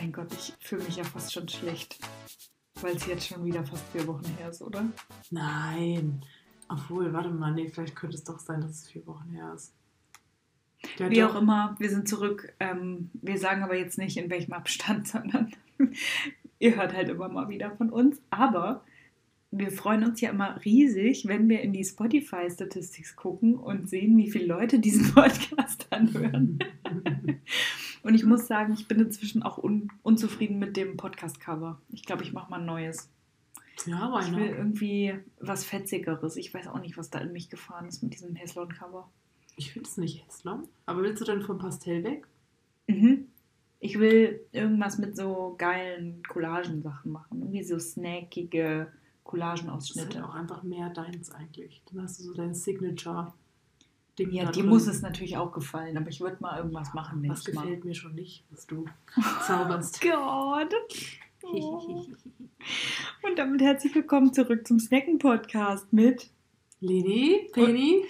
[0.00, 1.98] mein Gott, ich fühle mich ja fast schon schlecht.
[2.80, 4.86] Weil es jetzt schon wieder fast vier Wochen her ist, oder?
[5.30, 6.24] Nein.
[6.68, 9.74] Obwohl, warte mal, nee, vielleicht könnte es doch sein, dass es vier Wochen her ist.
[10.96, 12.54] Ja, Wie auch immer, wir sind zurück.
[12.60, 15.52] Ähm, wir sagen aber jetzt nicht, in welchem Abstand, sondern
[16.58, 18.22] ihr hört halt immer mal wieder von uns.
[18.30, 18.82] Aber
[19.50, 24.30] wir freuen uns ja immer riesig, wenn wir in die Spotify-Statistics gucken und sehen, wie
[24.30, 26.60] viele Leute diesen Podcast anhören.
[28.02, 31.80] und ich muss sagen, ich bin inzwischen auch un unzufrieden mit dem Podcast-Cover.
[31.90, 33.10] Ich glaube, ich mache mal ein neues.
[33.86, 36.36] Ja, aber Ich will irgendwie was Fetzigeres.
[36.36, 39.08] Ich weiß auch nicht, was da in mich gefahren ist mit diesem Heslon-Cover.
[39.56, 40.68] Ich finde es nicht Heslon.
[40.86, 42.26] Aber willst du dann vom Pastell weg?
[42.86, 43.28] Mhm.
[43.78, 47.40] Ich will irgendwas mit so geilen Collagen-Sachen machen.
[47.40, 48.92] Irgendwie so snackige
[49.24, 50.08] Collagenausschnitte.
[50.08, 51.82] Das ist halt auch einfach mehr deins eigentlich.
[51.90, 53.32] Dann hast du so dein Signature.
[54.18, 57.24] Ding ja, dir muss es natürlich auch gefallen, aber ich würde mal irgendwas machen.
[57.28, 57.88] Was gefällt mal.
[57.88, 58.84] mir schon nicht, was du
[59.46, 60.00] zauberst.
[60.00, 60.74] Gott.
[61.42, 62.04] Oh.
[63.22, 66.30] Und damit herzlich willkommen zurück zum Snacken Podcast mit
[66.80, 68.04] Lini, Penny.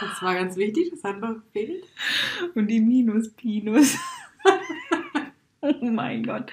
[0.00, 1.84] das war ganz wichtig, das hat noch gefehlt.
[2.54, 3.96] Und die Minus Pinus.
[5.66, 6.52] Oh mein Gott.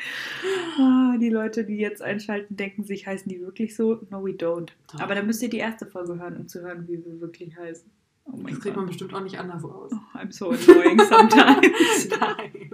[0.79, 3.99] Oh, die Leute, die jetzt einschalten, denken sich, heißen die wirklich so?
[4.09, 4.69] No, we don't.
[4.93, 5.01] Doch.
[5.01, 7.91] Aber dann müsst ihr die erste Folge hören, um zu hören, wie wir wirklich heißen.
[8.31, 9.91] Oh das kriegt man bestimmt auch nicht anders aus.
[9.93, 12.09] Oh, I'm so annoying sometimes.
[12.19, 12.71] Nein.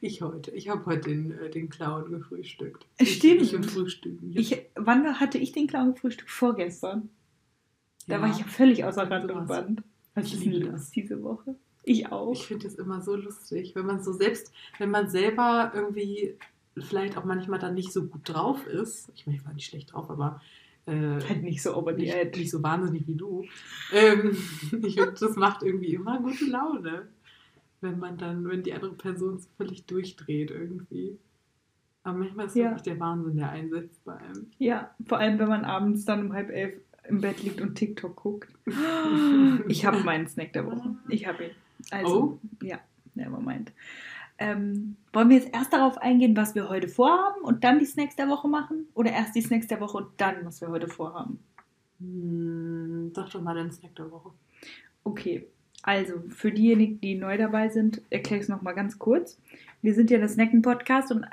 [0.00, 0.50] ich heute.
[0.50, 2.86] Ich habe heute den, äh, den Clown gefrühstückt.
[3.00, 3.42] Stimmt.
[3.42, 4.32] Ich, ich im Frühstücken.
[4.34, 6.30] Ich, wann hatte ich den Clown gefrühstückt?
[6.30, 7.08] Vorgestern.
[8.06, 8.22] Da ja.
[8.22, 9.82] war ich ja völlig außer Rand und Band.
[10.14, 11.54] Was ich ist denn das diese Woche?
[11.84, 12.32] Ich auch.
[12.32, 16.36] Ich finde das immer so lustig, wenn man so selbst, wenn man selber irgendwie
[16.76, 19.10] vielleicht auch manchmal dann nicht so gut drauf ist.
[19.14, 20.40] Ich meine, ich war nicht schlecht drauf, aber
[20.86, 23.44] äh, halt nicht so over nicht, nicht so wahnsinnig wie du.
[23.92, 24.36] Ähm,
[24.84, 27.08] ich finde, das macht irgendwie immer gute Laune,
[27.80, 31.18] wenn man dann, wenn die andere Person so völlig durchdreht irgendwie.
[32.02, 32.66] Aber manchmal ist ja.
[32.66, 34.46] wirklich der Wahnsinn, der einsetzt bei einem.
[34.58, 36.74] Ja, vor allem, wenn man abends dann um halb elf
[37.08, 38.52] im Bett liegt und TikTok guckt.
[39.68, 40.96] Ich habe meinen Snack der Woche.
[41.08, 41.50] Ich habe ihn.
[41.90, 42.64] Also, oh.
[42.64, 42.78] ja,
[43.14, 43.72] nevermind.
[44.40, 48.16] Ähm, wollen wir jetzt erst darauf eingehen, was wir heute vorhaben und dann die Snacks
[48.16, 48.88] der Woche machen?
[48.94, 51.38] Oder erst die Snacks der Woche und dann, was wir heute vorhaben?
[52.00, 54.30] Hm, sag doch mal den Snack der Woche.
[55.04, 55.46] Okay,
[55.82, 59.38] also für diejenigen, die neu dabei sind, erkläre ich es nochmal ganz kurz.
[59.82, 61.26] Wir sind ja der Snacken-Podcast und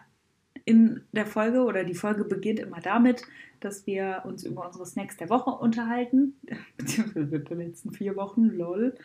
[0.65, 3.23] in der Folge oder die Folge beginnt immer damit,
[3.61, 6.35] dass wir uns über unsere Snacks der Woche unterhalten,
[6.77, 8.95] beziehungsweise der letzten vier Wochen, lol.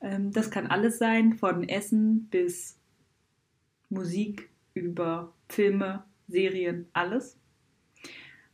[0.00, 2.77] Ähm, das kann alles sein, von Essen bis
[3.90, 7.36] Musik über Filme, Serien, alles.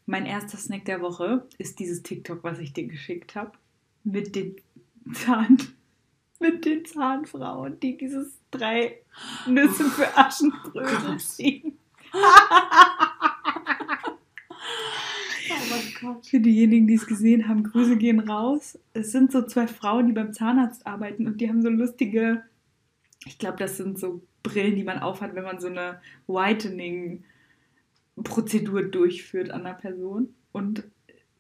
[0.07, 3.53] Mein erster Snack der Woche ist dieses TikTok, was ich dir geschickt habe,
[4.05, 4.57] mit den
[5.13, 5.59] Zahn,
[6.41, 9.01] mit den Zahnfrauen, die dieses drei
[9.47, 11.79] Nüsse für Aschenbrödel ziehen.
[16.23, 18.79] Für diejenigen, die es gesehen haben, Grüße gehen raus.
[18.93, 22.43] Es sind so zwei Frauen, die beim Zahnarzt arbeiten und die haben so lustige,
[23.25, 29.51] ich glaube, das sind so Brillen, die man aufhat, wenn man so eine Whitening-Prozedur durchführt
[29.51, 30.33] an einer Person.
[30.53, 30.85] Und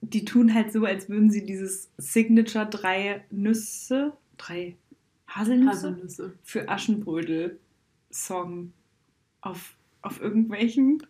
[0.00, 4.74] die tun halt so, als würden sie dieses Signature drei Nüsse, drei
[5.28, 6.32] Haselnüsse, Haselnüsse.
[6.42, 8.72] für Aschenbrödel-Song
[9.40, 11.00] auf, auf irgendwelchen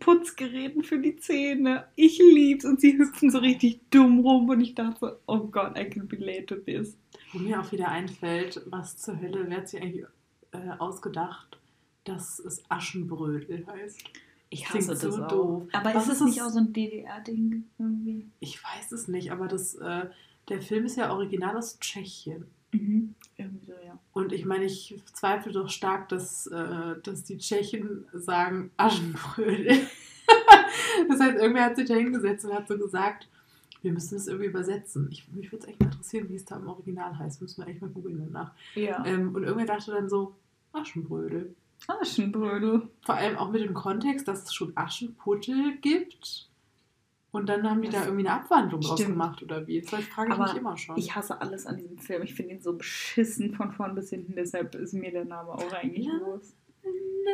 [0.00, 1.86] Putzgeräten für die Zähne.
[1.94, 5.78] Ich lieb's und sie hüpfen so richtig dumm rum und ich dachte so, oh Gott,
[5.78, 6.96] I can relate to this.
[7.32, 10.06] Wo mir auch wieder einfällt, was zur Hölle, wer hat sich eigentlich
[10.54, 11.58] äh, ausgedacht,
[12.04, 13.98] dass es Aschenbrödel heißt?
[14.50, 15.28] Ich hasse das so auch.
[15.28, 15.62] doof.
[15.72, 18.30] Aber was ist es nicht auch so ein DDR-Ding irgendwie?
[18.40, 20.06] Ich weiß es nicht, aber das, äh,
[20.48, 22.46] der Film ist ja original aus Tschechien.
[22.72, 23.14] Mhm.
[23.36, 23.98] Irgendwie so, ja.
[24.12, 29.76] Und ich meine, ich zweifle doch stark, dass, äh, dass die Tschechen sagen Aschenbrödel.
[31.08, 33.28] das heißt, irgendwer hat sich da hingesetzt und hat so gesagt,
[33.82, 35.08] wir müssen es irgendwie übersetzen.
[35.10, 37.42] Ich, mich würde es echt mal interessieren, wie es da im Original heißt.
[37.42, 38.52] Müssen wir echt mal googeln danach.
[38.74, 39.04] Ja.
[39.04, 40.34] Ähm, und irgendwer dachte dann so,
[40.74, 41.54] Aschenbrödel.
[41.86, 42.88] Aschenbrödel.
[43.02, 46.50] Vor allem auch mit dem Kontext, dass es schon Aschenputtel gibt.
[47.30, 49.80] Und dann haben die das da irgendwie eine Abwandlung draus gemacht oder wie?
[49.80, 50.96] Das frage ich Aber mich immer schon.
[50.96, 52.22] Ich hasse alles an diesem Film.
[52.22, 54.36] Ich finde ihn so beschissen von vorn bis hinten.
[54.36, 56.54] Deshalb ist mir der Name auch eigentlich los.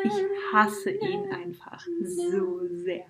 [0.05, 0.13] Ich
[0.55, 3.07] hasse ihn einfach so sehr.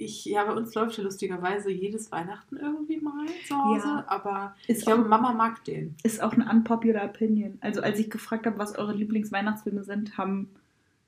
[0.00, 4.54] Ich, ja, bei uns läuft ja lustigerweise jedes Weihnachten irgendwie mal zu Hause, ja, aber
[4.68, 5.96] ich glaube, Mama mag den.
[6.04, 7.58] Ist auch eine unpopular Opinion.
[7.60, 10.50] Also als ich gefragt habe, was eure Lieblingsweihnachtsfilme sind, haben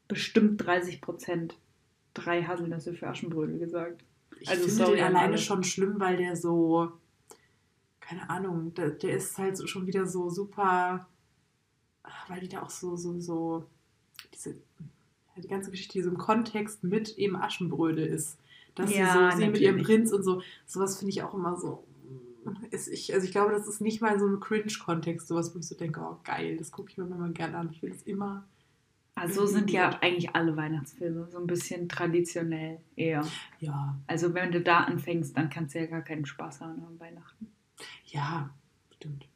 [0.09, 1.57] bestimmt 30 Prozent
[2.15, 4.03] drei Haselnüsse für Aschenbrödel gesagt.
[4.41, 6.91] Ich also finde den alleine schon schlimm, weil der so,
[8.01, 11.07] keine Ahnung, der, der ist halt schon wieder so super,
[12.27, 13.65] weil die da auch so, so, so
[14.35, 14.57] diese,
[15.37, 18.37] die ganze Geschichte, die so im Kontext mit eben Aschenbrödel ist.
[18.75, 19.83] Dass Ja, sie so sie mit ihrem.
[19.83, 21.85] Prinz und so, sowas finde ich auch immer so.
[22.71, 25.67] Ist, ich, also ich glaube, das ist nicht mal so ein Cringe-Kontext, sowas, wo ich
[25.67, 27.71] so denke, oh geil, das gucke ich mir immer gerne an.
[27.71, 28.47] Ich will das immer.
[29.15, 33.27] Also so sind ja eigentlich alle Weihnachtsfilme so ein bisschen traditionell eher.
[33.59, 36.99] Ja, Also wenn du da anfängst, dann kannst du ja gar keinen Spaß haben an
[36.99, 37.53] Weihnachten.
[38.07, 38.49] ja,
[38.97, 39.27] stimmt.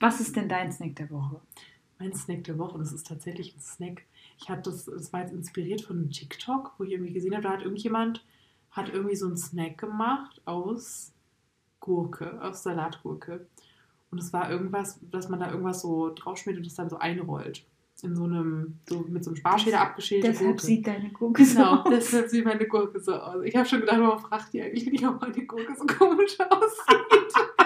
[0.00, 1.40] Was ist denn dein Snack der Woche?
[1.98, 4.02] Mein Snack der Woche, das ist tatsächlich ein Snack.
[4.42, 7.42] Ich hatte das, das war jetzt inspiriert von einem TikTok, wo ich irgendwie gesehen habe,
[7.44, 8.24] da hat irgendjemand
[8.70, 11.12] hat irgendwie so einen Snack gemacht aus
[11.80, 13.46] Gurke, aus Salatgurke.
[14.10, 17.64] Und es war irgendwas, dass man da irgendwas so draufschmiert und das dann so einrollt.
[18.02, 20.62] In so einem, so mit so einem Sparschäler abgeschälte Deshalb Gurke.
[20.66, 21.88] sieht deine Gurke so Genau, aus.
[21.90, 23.44] deshalb sieht meine Gurke so aus.
[23.44, 27.34] Ich habe schon gedacht, warum fragt die eigentlich nicht, ob meine Gurke so komisch aussieht?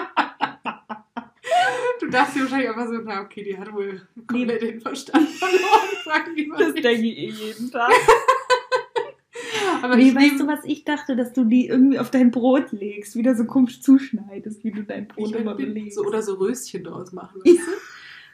[2.07, 5.87] du dachtest dir wahrscheinlich einfach so, na okay, die hat wohl komplett den Verstand verloren.
[6.03, 6.83] Frag die mal Das nicht.
[6.85, 7.91] denke ich eh jeden Tag.
[9.83, 13.15] Aber nee, weißt du, was ich dachte, dass du die irgendwie auf dein Brot legst,
[13.15, 15.95] wieder so komisch zuschneidest, wie du dein Brot immer belegst.
[15.97, 17.53] so, oder so Röschen draus machen, Ja.
[17.53, 17.71] weißt du?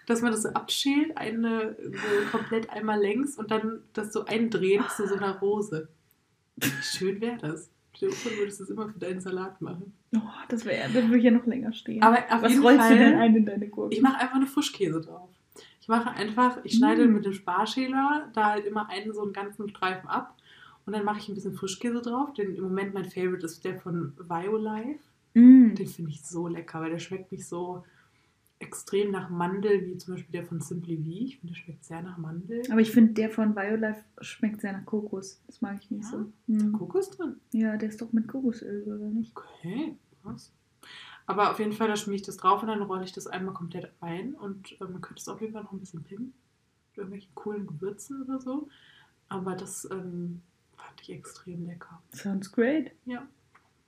[0.06, 4.82] Dass man das so abschält, eine so komplett einmal längs und dann das so eindreht
[4.96, 5.88] zu so einer Rose.
[6.58, 7.70] Wie schön wäre das.
[7.96, 9.94] Stell dir vor, du würdest das immer für deinen Salat machen.
[10.16, 10.20] oh,
[10.50, 12.02] das wäre, dann würde ich ja noch länger stehen.
[12.02, 13.94] Aber auf was jeden rollst Fall, du denn ein in deine Gurke?
[13.96, 15.30] Ich mache einfach eine Frischkäse drauf.
[15.82, 17.14] Ich mache einfach, ich schneide Mm.
[17.14, 20.36] mit dem Sparschäler da halt immer einen so einen ganzen Streifen ab
[20.86, 22.34] und dann mache ich ein bisschen Frischkäse drauf.
[22.34, 25.00] Denn im Moment mein Favorite ist der von Violife.
[25.34, 25.76] Mm.
[25.76, 27.84] Den finde ich so lecker, weil der schmeckt nicht so
[28.64, 31.04] extrem nach Mandel wie zum Beispiel der von Simply V.
[31.10, 32.62] Ich finde, der schmeckt sehr nach Mandel.
[32.72, 35.42] Aber ich finde, der von Violife schmeckt sehr nach Kokos.
[35.48, 36.10] Das mag ich nicht Ja?
[36.10, 36.32] so.
[36.48, 36.74] Mm.
[36.74, 37.36] Kokos drin.
[37.52, 39.32] Ja, der ist doch mit Kokosöl, oder nicht?
[39.38, 40.52] Okay, was?
[41.26, 43.54] Aber auf jeden Fall, da schmiege ich das drauf und dann rolle ich das einmal
[43.54, 44.34] komplett ein.
[44.34, 46.34] Und ähm, man könnte es auf jeden Fall noch ein bisschen pimpen.
[46.90, 48.68] Mit irgendwelchen coolen Gewürzen oder so.
[49.30, 50.42] Aber das ähm,
[50.76, 52.02] fand ich extrem lecker.
[52.14, 52.92] Sounds great.
[53.06, 53.26] Ja.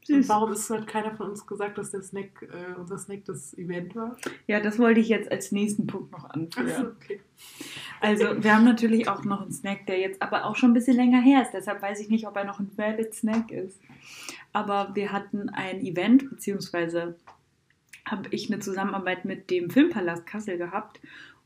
[0.10, 3.58] Und warum ist halt keiner von uns gesagt, dass der Snack, äh, unser Snack das
[3.58, 4.16] Event war?
[4.48, 6.96] Ja, das wollte ich jetzt als nächsten Punkt noch anführen.
[7.02, 7.22] Okay.
[8.02, 10.96] Also, wir haben natürlich auch noch einen Snack, der jetzt aber auch schon ein bisschen
[10.96, 11.52] länger her ist.
[11.52, 13.82] Deshalb weiß ich nicht, ob er noch ein valid Snack ist.
[14.54, 17.16] Aber wir hatten ein Event, beziehungsweise
[18.06, 21.00] habe ich eine Zusammenarbeit mit dem Filmpalast Kassel gehabt.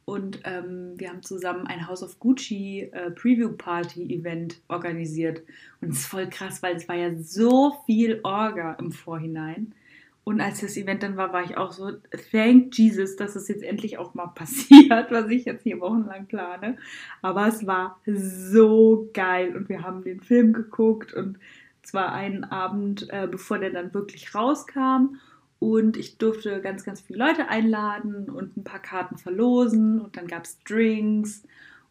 [0.09, 5.43] Und ähm, wir haben zusammen ein House of Gucci äh, Preview Party Event organisiert.
[5.81, 9.75] Und es ist voll krass, weil es war ja so viel Orga im Vorhinein.
[10.23, 11.91] Und als das Event dann war, war ich auch so,
[12.31, 16.77] thank Jesus, dass es jetzt endlich auch mal passiert, was ich jetzt hier wochenlang plane.
[17.21, 21.37] Aber es war so geil und wir haben den Film geguckt und
[21.83, 25.17] zwar einen Abend, äh, bevor der dann wirklich rauskam.
[25.59, 29.99] Und ich durfte ganz, ganz viele Leute einladen und ein paar Karten verlosen.
[29.99, 31.43] Und dann gab es Drinks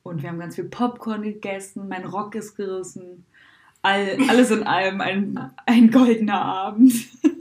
[0.03, 1.89] und wir haben ganz viel Popcorn gegessen.
[1.89, 3.25] Mein Rock ist gerissen.
[3.83, 6.93] All, alles in allem ein, ein goldener Abend.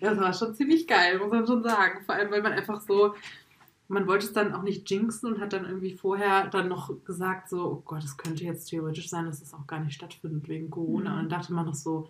[0.00, 2.04] Das war schon ziemlich geil, muss man schon sagen.
[2.04, 3.14] Vor allem, weil man einfach so,
[3.88, 7.48] man wollte es dann auch nicht jinxen und hat dann irgendwie vorher dann noch gesagt,
[7.48, 10.70] so, oh Gott, es könnte jetzt theoretisch sein, dass es auch gar nicht stattfindet wegen
[10.70, 11.10] Corona.
[11.10, 11.16] Mhm.
[11.16, 12.08] Und dann dachte man noch so,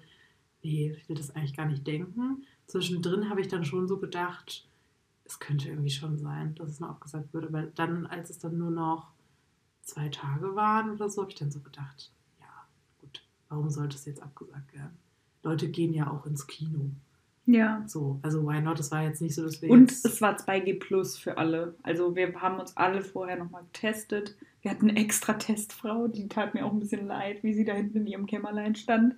[0.63, 2.45] nee, ich will das eigentlich gar nicht denken.
[2.67, 4.69] Zwischendrin habe ich dann schon so gedacht,
[5.25, 7.47] es könnte irgendwie schon sein, dass es noch abgesagt wird.
[7.47, 9.13] Aber dann, als es dann nur noch
[9.83, 12.11] zwei Tage waren oder so, habe ich dann so gedacht,
[12.41, 12.67] ja,
[13.01, 14.97] gut, warum sollte es jetzt abgesagt werden?
[15.43, 16.91] Leute gehen ja auch ins Kino.
[17.47, 17.83] Ja.
[17.87, 18.79] So, also why not?
[18.79, 21.75] Es war jetzt nicht so, dass wir Und es war 2G Plus für alle.
[21.83, 24.37] Also wir haben uns alle vorher nochmal getestet.
[24.61, 27.73] Wir hatten eine extra Testfrau, die tat mir auch ein bisschen leid, wie sie da
[27.73, 29.15] hinten in ihrem Kämmerlein stand.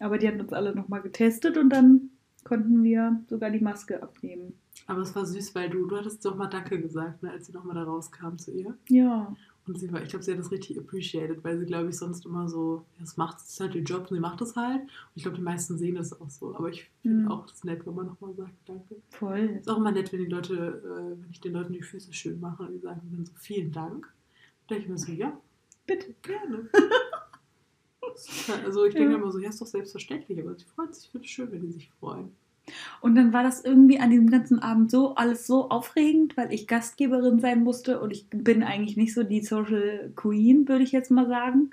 [0.00, 2.10] Aber die hat uns alle nochmal getestet und dann
[2.44, 4.52] konnten wir sogar die Maske abnehmen.
[4.86, 7.52] aber es war süß, weil du, du hattest doch mal Danke gesagt, ne, als sie
[7.52, 8.74] nochmal da rauskam zu ihr.
[8.88, 9.34] Ja.
[9.66, 12.26] Und sie war, ich glaube, sie hat das richtig appreciated, weil sie, glaube ich, sonst
[12.26, 14.82] immer so, ja, es macht, es ist halt ihr Job und sie macht es halt.
[14.82, 16.54] Und ich glaube, die meisten sehen das auch so.
[16.54, 17.28] Aber ich finde Mhm.
[17.30, 18.96] auch das nett, wenn man nochmal sagt, danke.
[19.08, 19.38] Voll.
[19.60, 22.38] Ist auch immer nett, wenn die Leute, äh, wenn ich den Leuten die Füße schön
[22.40, 24.12] mache und die sagen dann so, vielen Dank.
[24.68, 25.32] Da denke ich mir so, ja,
[25.86, 26.14] Bitte.
[26.20, 26.68] gerne.
[28.64, 29.18] also ich denke Ja.
[29.18, 31.62] immer so, ja, ist doch selbstverständlich, aber sie freuen sich, ich finde es schön, wenn
[31.62, 32.30] die sich freuen.
[33.02, 36.66] Und dann war das irgendwie an diesem ganzen Abend so alles so aufregend, weil ich
[36.66, 41.10] Gastgeberin sein musste und ich bin eigentlich nicht so die Social Queen, würde ich jetzt
[41.10, 41.70] mal sagen.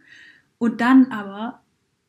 [0.57, 1.61] Und dann aber,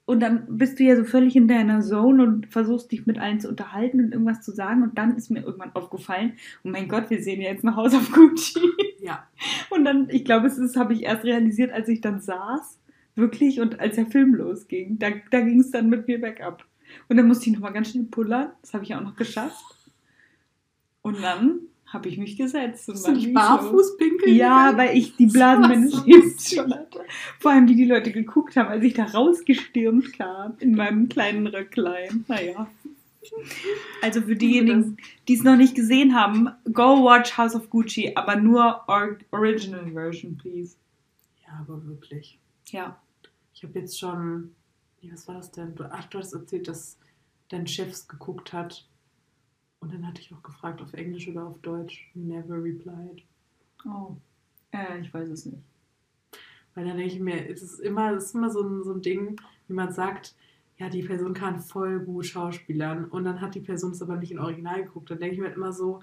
[0.04, 3.38] und dann bist du ja so völlig in deiner Zone und versuchst dich mit allen
[3.38, 4.82] zu unterhalten und irgendwas zu sagen.
[4.82, 6.32] Und dann ist mir irgendwann aufgefallen,
[6.64, 8.58] oh mein Gott, wir sehen ja jetzt ein Haus auf Gucci.
[9.00, 9.28] Ja,
[9.70, 12.78] Und dann, ich glaube, es ist, habe ich erst realisiert, als ich dann saß,
[13.14, 14.98] wirklich, und als der Film losging.
[14.98, 16.64] Da, da ging es dann mit mir bergab.
[17.08, 18.50] Und dann musste ich nochmal ganz schnell pullern.
[18.60, 19.62] Das habe ich auch noch geschafft.
[21.02, 22.88] Und dann habe ich mich gesetzt.
[22.88, 24.78] Und war du nicht barfuß pinkeln Ja, gegangen?
[24.90, 26.58] weil ich die Blasen Das war meines so Lebens lustig.
[26.58, 27.00] schon hatte.
[27.38, 31.46] Vor allem, wie die Leute geguckt haben, als ich da rausgestürmt kam in meinem kleinen
[31.46, 32.24] Röcklein.
[32.28, 32.68] Naja.
[34.02, 34.96] Also für diejenigen,
[35.28, 39.90] die es noch nicht gesehen haben, go watch House of Gucci, aber nur or Original
[39.92, 40.76] Version, please.
[41.46, 42.38] Ja, aber wirklich.
[42.68, 43.00] Ja.
[43.54, 44.54] Ich habe jetzt schon.
[45.02, 45.74] Was war das denn?
[45.74, 46.96] Du, ach, du hast erzählt, dass
[47.48, 48.86] dein Chefs geguckt hat.
[49.80, 52.10] Und dann hatte ich auch gefragt, auf Englisch oder auf Deutsch.
[52.14, 53.24] Never replied.
[53.84, 54.16] Oh.
[54.70, 55.62] Äh, ich weiß es nicht.
[56.74, 59.02] Weil dann denke ich mir, es ist immer, es ist immer so ein, so ein
[59.02, 60.34] Ding, wie man sagt,
[60.78, 64.32] ja, die Person kann voll gut schauspielern und dann hat die Person es aber nicht
[64.32, 65.10] in Original geguckt.
[65.10, 66.00] Dann denke ich mir halt immer so,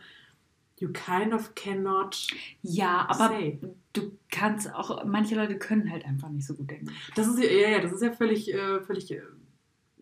[0.81, 2.27] you kind of cannot
[2.61, 3.59] Ja, aber say.
[3.93, 6.91] du kannst auch, manche Leute können halt einfach nicht so gut denken.
[7.15, 9.21] Das ist ja, ja, das ist ja völlig, äh, völlig äh,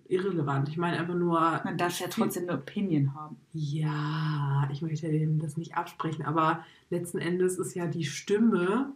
[0.10, 0.70] irrelevant.
[0.70, 3.38] Ich meine einfach nur, Man darf ja trotzdem eine Opinion haben.
[3.54, 8.94] ja, ich möchte dem das nicht absprechen, aber letzten Endes ist ja die Stimme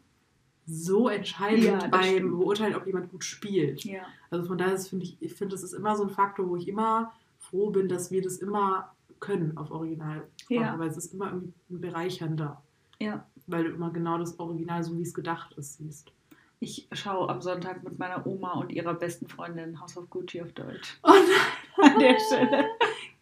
[0.67, 2.31] so entscheidend Ja, beim stimmt.
[2.39, 3.83] Beurteilen, ob jemand gut spielt.
[3.83, 4.03] Ja.
[4.29, 6.67] Also von daher finde ich, ich finde, das ist immer so ein Faktor, wo ich
[6.67, 10.23] immer froh bin, dass wir das immer können auf Original.
[10.49, 10.77] Ja.
[10.77, 12.61] Weil es ist immer irgendwie bereichernder.
[12.99, 13.25] Ja.
[13.47, 16.11] Weil du immer genau das Original, so wie es gedacht ist, siehst.
[16.59, 20.51] Ich schaue am Sonntag mit meiner Oma und ihrer besten Freundin House of Gucci auf
[20.51, 20.99] Deutsch.
[21.01, 22.65] Oh nein, An der Stelle.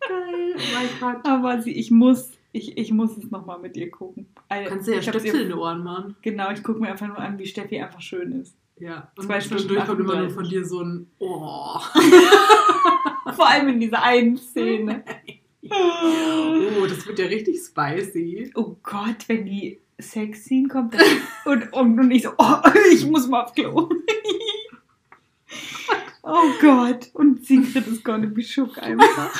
[0.07, 0.55] geil.
[0.57, 1.25] Oh mein Gott.
[1.25, 4.25] Aber sie, ich muss, ich, ich muss es nochmal mit ihr gucken.
[4.49, 6.15] Also, Kannst du ja Stöpsel in die Ohren machen.
[6.21, 8.55] Genau, ich gucke mir einfach nur an, wie Steffi einfach schön ist.
[8.77, 9.09] Ja.
[9.17, 10.33] Und Zwei Stunden kommt immer nur 38.
[10.35, 11.79] von dir so ein Oh.
[13.35, 15.03] Vor allem in dieser einen Szene.
[15.71, 18.51] Oh, das wird ja richtig spicy.
[18.55, 20.95] Oh Gott, wenn die Sexszene kommt
[21.45, 22.55] und, und, und ich so, oh,
[22.91, 23.89] ich muss mal aufs Klo.
[26.23, 27.09] Oh Gott.
[27.13, 29.33] Und Sigrid ist gonna be shook einfach.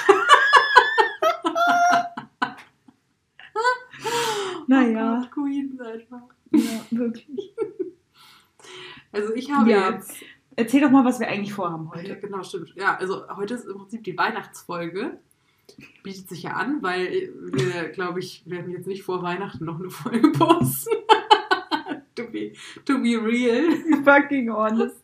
[4.67, 5.23] Naja.
[5.25, 6.21] Oh Queens einfach.
[6.51, 7.55] Ja, wirklich.
[9.11, 9.91] Also ich habe Ja.
[9.91, 10.13] jetzt
[10.55, 12.19] Erzähl doch mal, was wir eigentlich vorhaben Ja, heute.
[12.19, 12.73] genau, stimmt.
[12.75, 15.17] Ja, also heute ist im Prinzip die Weihnachtsfolge.
[16.03, 19.89] Bietet sich ja an, weil wir, glaube ich, werden jetzt nicht vor Weihnachten noch eine
[19.89, 20.91] Folge posten.
[22.15, 22.53] to, be,
[22.85, 24.03] to be real.
[24.03, 25.03] Fucking honest.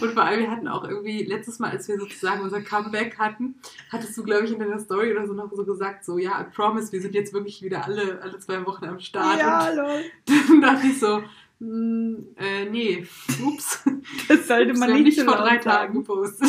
[0.00, 3.54] Und vor allem, wir hatten auch irgendwie, letztes Mal, als wir sozusagen unser Comeback hatten,
[3.90, 6.44] hattest du, glaube ich, in deiner Story oder so noch so gesagt, so, ja, I
[6.54, 9.38] promise, wir sind jetzt wirklich wieder alle, alle zwei Wochen am Start.
[9.38, 10.04] Ja, Und lol.
[10.26, 11.22] dann dachte ich so,
[11.60, 13.06] hm, äh, nee,
[13.42, 13.84] ups.
[14.28, 16.48] Das sollte man nicht, nicht vor drei Tagen gepostet.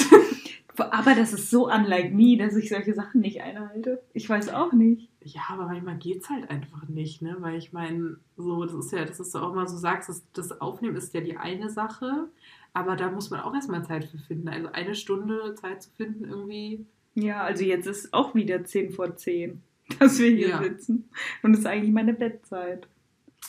[0.79, 4.01] Aber das ist so unlike me, dass ich solche Sachen nicht einhalte.
[4.13, 5.10] Ich weiß auch nicht.
[5.22, 7.36] Ja, aber manchmal geht's halt einfach nicht, ne?
[7.39, 10.24] Weil ich meine, so, das ist ja, das ist du auch mal so sagst, das,
[10.34, 12.29] das Aufnehmen ist ja die eine Sache,
[12.74, 14.48] aber da muss man auch erstmal Zeit für finden.
[14.48, 16.86] Also eine Stunde Zeit zu finden, irgendwie.
[17.15, 19.62] Ja, also jetzt ist auch wieder 10 vor 10,
[20.00, 20.63] dass wir hier Ja.
[20.63, 21.10] sitzen.
[21.43, 22.88] Und es ist eigentlich meine Bettzeit.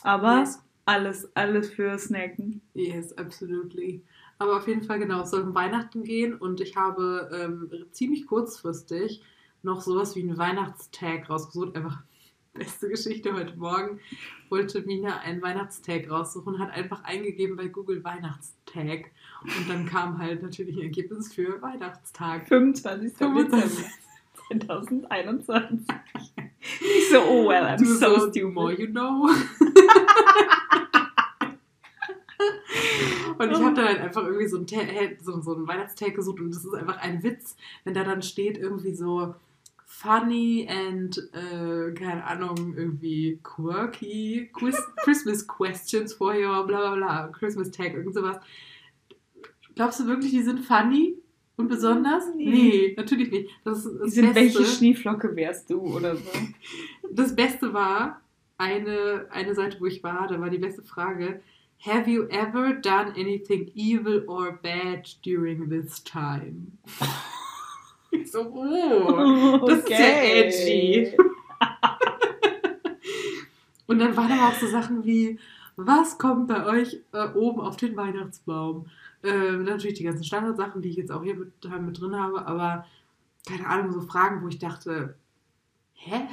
[0.03, 0.63] Aber Yes.
[0.87, 2.63] alles, alles für Snacken.
[2.75, 4.03] Yes, absolutely.
[4.39, 8.27] Aber auf jeden Fall, genau, es soll um Weihnachten gehen und ich habe ähm, ziemlich
[8.27, 9.23] kurzfristig
[9.63, 11.77] noch sowas wie einen Weihnachtstag rausgesucht.
[11.77, 12.03] Einfach
[12.55, 14.01] beste Geschichte heute Morgen.
[14.49, 19.11] Wollte Mina einen Weihnachtstag raussuchen, hat einfach eingegeben bei Google Weihnachtstag
[19.43, 22.47] und dann kam halt natürlich ein Ergebnis für Weihnachtstag.
[22.49, 23.13] 25.
[23.13, 23.49] Dezember
[24.49, 25.87] 2021.
[26.61, 29.29] Ich so, oh well, I'm Du so the more you know.
[33.39, 36.41] und ich habe dann halt einfach irgendwie so einen, äh, so, so einen Weihnachtstag gesucht
[36.41, 39.35] und das ist einfach ein Witz, wenn da dann steht irgendwie so
[39.85, 47.29] funny and, äh, keine Ahnung, irgendwie quirky Quiz Christmas questions for your bla bla bla,
[47.29, 48.37] Christmas Tag, irgend sowas.
[49.75, 51.15] Glaubst du wirklich, die sind funny
[51.57, 52.25] und besonders?
[52.35, 52.51] Nee.
[52.51, 53.51] Nee, natürlich nicht.
[53.65, 54.77] Das das Die sind, welche Beste.
[54.77, 56.31] Schneeflocke wärst du oder so?
[57.11, 58.21] Das Beste war,
[58.59, 61.41] eine, eine Seite, wo ich war, da war die beste Frage,
[61.81, 66.79] Have you ever done anything evil or bad during this time?
[68.11, 71.17] Ich so, oh, das ist ja edgy.
[73.87, 75.39] Und dann waren aber auch so Sachen wie,
[75.77, 78.87] was kommt bei euch äh, oben auf den Weihnachtsbaum?
[79.23, 82.87] Ähm, natürlich die ganzen Standardsachen, die ich jetzt auch hier mit, mit drin habe, aber
[83.49, 85.17] keine Ahnung, so Fragen, wo ich dachte,
[85.95, 86.27] hä?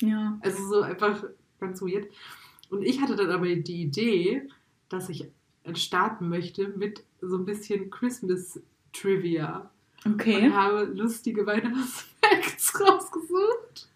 [0.00, 0.38] Ja.
[0.40, 1.22] Also so einfach
[1.60, 2.08] ganz weird.
[2.70, 4.48] Und ich hatte dann aber die Idee,
[4.90, 5.26] dass ich
[5.74, 8.60] starten möchte mit so ein bisschen Christmas
[8.92, 9.70] Trivia.
[10.06, 10.46] Okay.
[10.46, 13.88] Und habe lustige Weihnachtsfacts rausgesucht.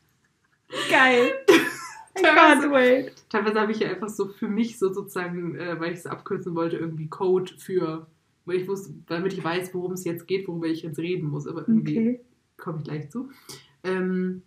[0.90, 1.32] Geil.
[2.16, 3.12] I Teilweise- can't wait.
[3.28, 6.54] Teilweise habe ich ja einfach so für mich so sozusagen, äh, weil ich es abkürzen
[6.54, 8.06] wollte, irgendwie Code für,
[8.44, 11.46] weil ich wusste, damit ich weiß, worum es jetzt geht, worüber ich jetzt reden muss.
[11.48, 12.20] Aber irgendwie Okay.
[12.56, 13.30] komme ich gleich zu.
[13.82, 14.42] Ähm,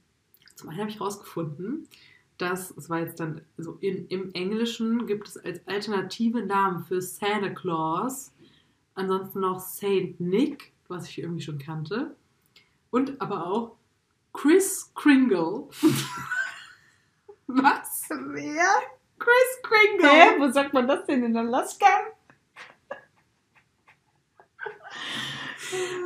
[0.56, 1.88] zum einen habe ich rausgefunden,
[2.38, 7.02] dass, es war jetzt dann so in, im Englischen gibt es als alternative Namen für
[7.02, 8.32] Santa Claus
[8.98, 12.16] ansonsten noch Saint Nick, was ich irgendwie schon kannte.
[12.90, 13.78] Und aber auch
[14.34, 15.68] Chris Kringle.
[17.48, 18.10] was?
[18.10, 18.66] Wer?
[19.20, 20.10] Chris Kringle.
[20.10, 20.40] Hä?
[20.40, 21.86] Wo sagt man das denn in Alaska?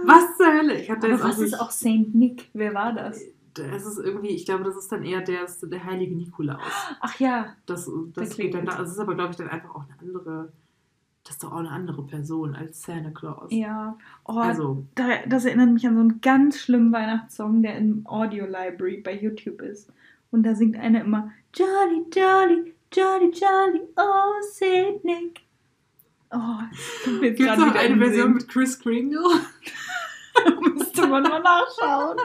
[0.05, 0.81] Was zur Hölle?
[0.81, 2.49] Ich hatte Aber was ist auch Saint Nick?
[2.53, 3.21] Wer war das?
[3.53, 6.61] Das ist irgendwie, ich glaube, das ist dann eher der, der heilige Nikolaus.
[6.99, 9.83] Ach ja, Das, das, geht dann da, das ist aber, glaube ich, dann einfach auch
[9.83, 10.51] eine andere.
[11.23, 13.51] Das ist doch auch eine andere Person als Santa Claus.
[13.51, 13.95] ja.
[14.25, 18.45] Oh, Also, da, das erinnert mich an so einen ganz schlimmen Weihnachtssong, der im Audio
[18.45, 19.91] Library bei YouTube ist.
[20.31, 25.41] Und da singt einer immer Jolly, Jolly, Jolly, Jolly, oh, Saint Nick.
[26.31, 26.59] Oh,
[27.19, 29.19] gibt es noch eine Version mit Chris Kringle?
[30.73, 32.17] Müsste man mal nachschauen.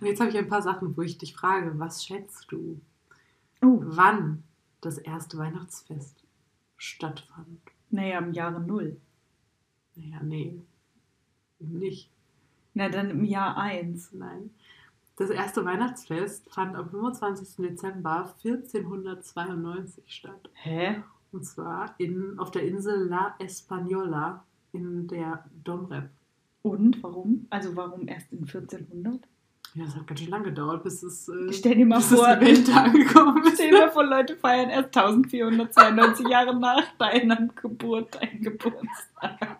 [0.00, 2.80] Und jetzt habe ich ein paar Sachen, wo ich dich frage, was schätzt du,
[3.62, 4.44] oh, wann
[4.80, 6.24] das erste Weihnachtsfest
[6.76, 7.60] stattfand?
[7.90, 9.00] naja, im Jahre Null.
[9.94, 10.60] Naja, nee,
[11.58, 12.10] nicht.
[12.74, 14.12] Na, dann im Jahr 1.
[14.12, 14.50] Nein.
[15.16, 17.56] Das erste Weihnachtsfest fand am 25.
[17.56, 20.48] Dezember 1492 statt.
[20.54, 21.02] Hä?
[21.32, 24.40] Und zwar in, auf der Insel La Española
[24.72, 26.08] in der Domrep.
[26.70, 27.46] Und warum?
[27.50, 29.20] Also warum erst in 1400?
[29.74, 32.26] Ja, das hat ganz schön lange gedauert, bis es, äh, Stell dir mal bis vor,
[32.26, 33.54] das Event angekommen ist.
[33.54, 39.58] Stell dir mal vor, Leute feiern erst 1492 Jahre nach deiner Geburt deinen Geburtstag.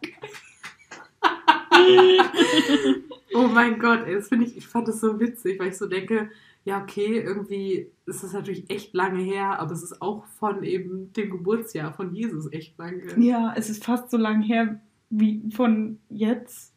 [3.35, 5.87] Oh mein Gott, ey, das finde ich, ich fand das so witzig, weil ich so
[5.87, 6.31] denke,
[6.65, 11.13] ja, okay, irgendwie ist das natürlich echt lange her, aber es ist auch von eben
[11.13, 13.19] dem Geburtsjahr von Jesus echt lange.
[13.19, 16.75] Ja, es ist fast so lang her wie von jetzt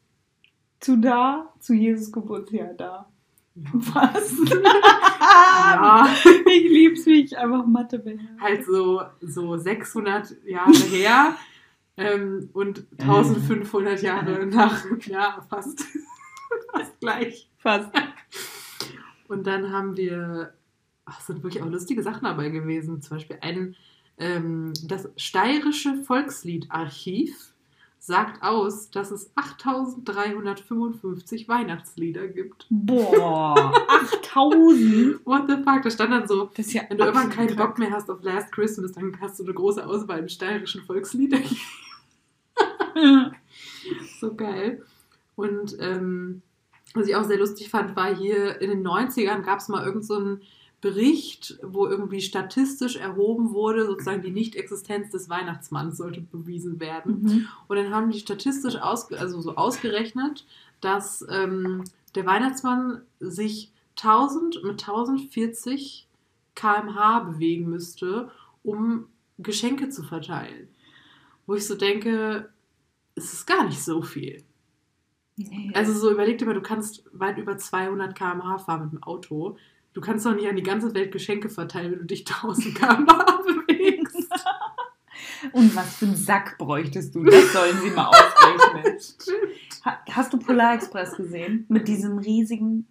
[0.82, 3.08] zu da, zu Jesus Geburtsjahr da.
[3.56, 4.34] Was?
[5.22, 6.08] Ja,
[6.48, 8.42] Ich lieb's, wie ich einfach Mathe beherrsche.
[8.42, 11.36] halt so, so 600 Jahre her
[11.98, 15.84] ähm, und 1500 Jahre nach, ja, fast,
[16.74, 17.50] fast gleich.
[17.58, 17.92] Fast.
[19.28, 20.54] Und dann haben wir,
[21.06, 23.02] ach, es sind wirklich auch lustige Sachen dabei gewesen.
[23.02, 23.76] Zum Beispiel ein,
[24.18, 27.51] ähm, das Steirische Volksliedarchiv
[28.04, 32.66] sagt aus, dass es 8355 Weihnachtslieder gibt.
[32.70, 33.56] Boah,
[34.24, 35.24] 8000?
[35.24, 35.84] What the fuck?
[35.84, 38.94] Da stand dann so, ja wenn du irgendwann keinen Bock mehr hast auf Last Christmas,
[38.94, 41.62] dann hast du eine große Auswahl im steirischen Volksliederarchiv.
[42.94, 43.36] krank.
[44.20, 44.84] So geil.
[45.36, 46.42] Und ähm,
[46.94, 50.06] was ich auch sehr lustig fand, war hier in den 90ern gab es mal irgend
[50.06, 50.38] so
[50.82, 57.22] Bericht, wo irgendwie statistisch erhoben wurde, sozusagen die Nichtexistenz des Weihnachtsmanns sollte bewiesen werden.
[57.22, 57.48] Mhm.
[57.68, 60.46] Und dann haben die statistisch ausge also so ausgerechnet,
[60.82, 61.84] dass ähm,
[62.16, 66.08] der Weihnachtsmann sich 1000 mit 1040
[66.56, 68.32] km/h bewegen müsste,
[68.64, 69.06] um
[69.38, 70.68] Geschenke zu verteilen.
[71.46, 72.50] Wo ich so denke,
[73.14, 74.44] es ist gar nicht so viel.
[75.38, 75.72] Nee.
[75.76, 79.58] Also so überleg dir mal, du kannst weit über 200 km/h fahren mit dem Auto.
[79.94, 83.42] Du kannst doch nicht an die ganze Welt Geschenke verteilen, wenn du dich 1000 km/h
[83.44, 84.32] bewegst.
[85.54, 87.24] Und was für einen Sack bräuchtest du?
[87.24, 88.98] Das sollen sie mal ausrechnen.
[90.12, 91.66] Hast du Polar Express gesehen?
[91.68, 92.88] Mit diesem riesigen.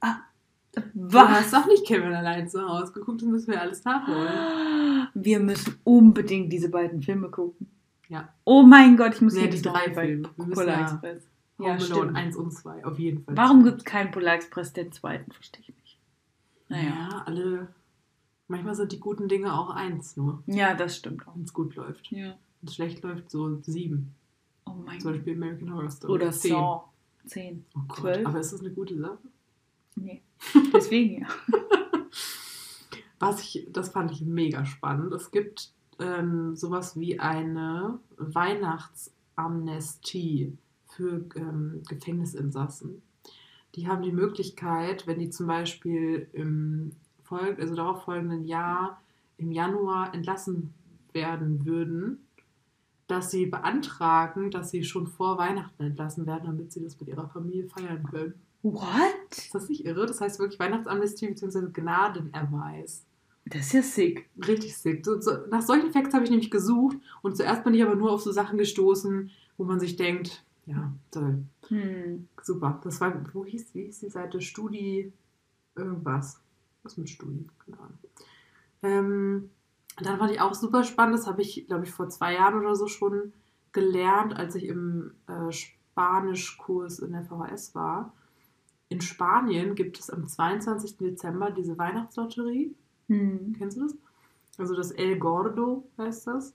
[0.00, 0.16] Ah,
[0.74, 0.82] Du
[1.14, 1.28] was?
[1.30, 5.08] hast doch nicht Kevin allein zu Hause geguckt, das müssen wir alles nachholen.
[5.14, 7.70] Wir müssen unbedingt diese beiden Filme gucken.
[8.08, 8.28] Ja.
[8.44, 10.28] Oh mein Gott, ich muss Nee, jedes die drei Filme.
[10.36, 11.22] Polar ja Express.
[11.58, 12.16] Home Ja, Alone stimmt.
[12.16, 13.36] 1 und 2, auf jeden Fall.
[13.36, 15.32] Warum gibt es keinen Polar Express den zweiten?
[15.32, 15.74] Verstehe ich.
[16.68, 16.90] Naja.
[16.90, 17.68] Naja, alle.
[18.48, 21.34] Manchmal sind die guten Dinge auch eins nur, Ja, das stimmt auch.
[21.34, 22.10] wenn es gut läuft.
[22.12, 22.36] Ja.
[22.60, 24.14] Wenn es schlecht läuft, so sieben.
[24.64, 25.18] Oh mein Zum Gott.
[25.18, 26.12] Beispiel American Horror Story.
[26.12, 26.52] Oder zehn.
[26.52, 26.84] Saw.
[27.26, 27.64] Zehn.
[27.76, 28.26] Oh Gott, Zwölf.
[28.26, 29.18] aber ist das eine gute Sache?
[29.96, 30.22] Nee.
[30.72, 31.28] Deswegen ja.
[33.18, 35.10] Was ich, das fand ich mega spannend.
[35.12, 43.00] Es gibt ähm, sowas wie eine Weihnachtsamnestie für ähm, Gefängnisinsassen.
[43.76, 49.02] Die haben die Möglichkeit, wenn die zum Beispiel im Folg also darauf folgenden Jahr
[49.36, 50.72] im Januar entlassen
[51.12, 52.26] werden würden,
[53.06, 57.28] dass sie beantragen, dass sie schon vor Weihnachten entlassen werden, damit sie das mit ihrer
[57.28, 58.34] Familie feiern können.
[58.62, 59.30] What?
[59.30, 60.06] Ist das nicht irre?
[60.06, 61.68] Das heißt wirklich Weihnachtsamnestie bzw.
[61.72, 63.04] Gnadenerweis.
[63.44, 64.28] Das ist ja sick.
[64.48, 65.04] Richtig sick.
[65.04, 68.10] So, so, nach solchen Facts habe ich nämlich gesucht und zuerst bin ich aber nur
[68.10, 72.28] auf so Sachen gestoßen, wo man sich denkt, ja, toll, Hm.
[72.42, 72.80] super.
[72.84, 74.40] Das war, wo hieß, wie hieß die Seite?
[74.40, 75.12] Studi
[75.74, 76.40] irgendwas.
[76.82, 77.46] Was mit Studi?
[77.64, 77.98] Keine Ahnung.
[78.82, 79.50] Ähm,
[80.02, 82.74] dann fand ich auch super spannend, das habe ich, glaube ich, vor zwei Jahren oder
[82.76, 83.32] so schon
[83.72, 88.12] gelernt, als ich im äh, Spanischkurs in der VHS war.
[88.88, 90.96] In Spanien gibt es am 22.
[90.98, 92.74] Dezember diese Weihnachtslotterie
[93.08, 93.54] Hm.
[93.56, 93.94] Kennst du das?
[94.58, 96.54] Also das El Gordo heißt das.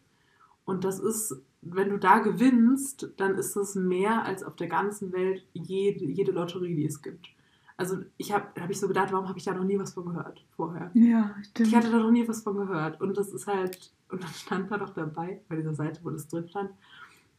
[0.66, 5.14] Und das ist, wenn du da gewinnst, dann ist das mehr als auf der ganzen
[5.14, 7.30] Welt jede, jede Lotterie, die es gibt.
[7.78, 10.06] Also ich habe hab ich so gedacht, warum habe ich da noch nie was von
[10.06, 10.92] gehört vorher?
[10.94, 11.70] Ja, stimmt.
[11.70, 13.02] Ich hatte da noch nie was von gehört.
[13.02, 16.28] Und das ist halt, und dann stand da doch dabei, bei dieser Seite, wo das
[16.28, 16.72] drin stand,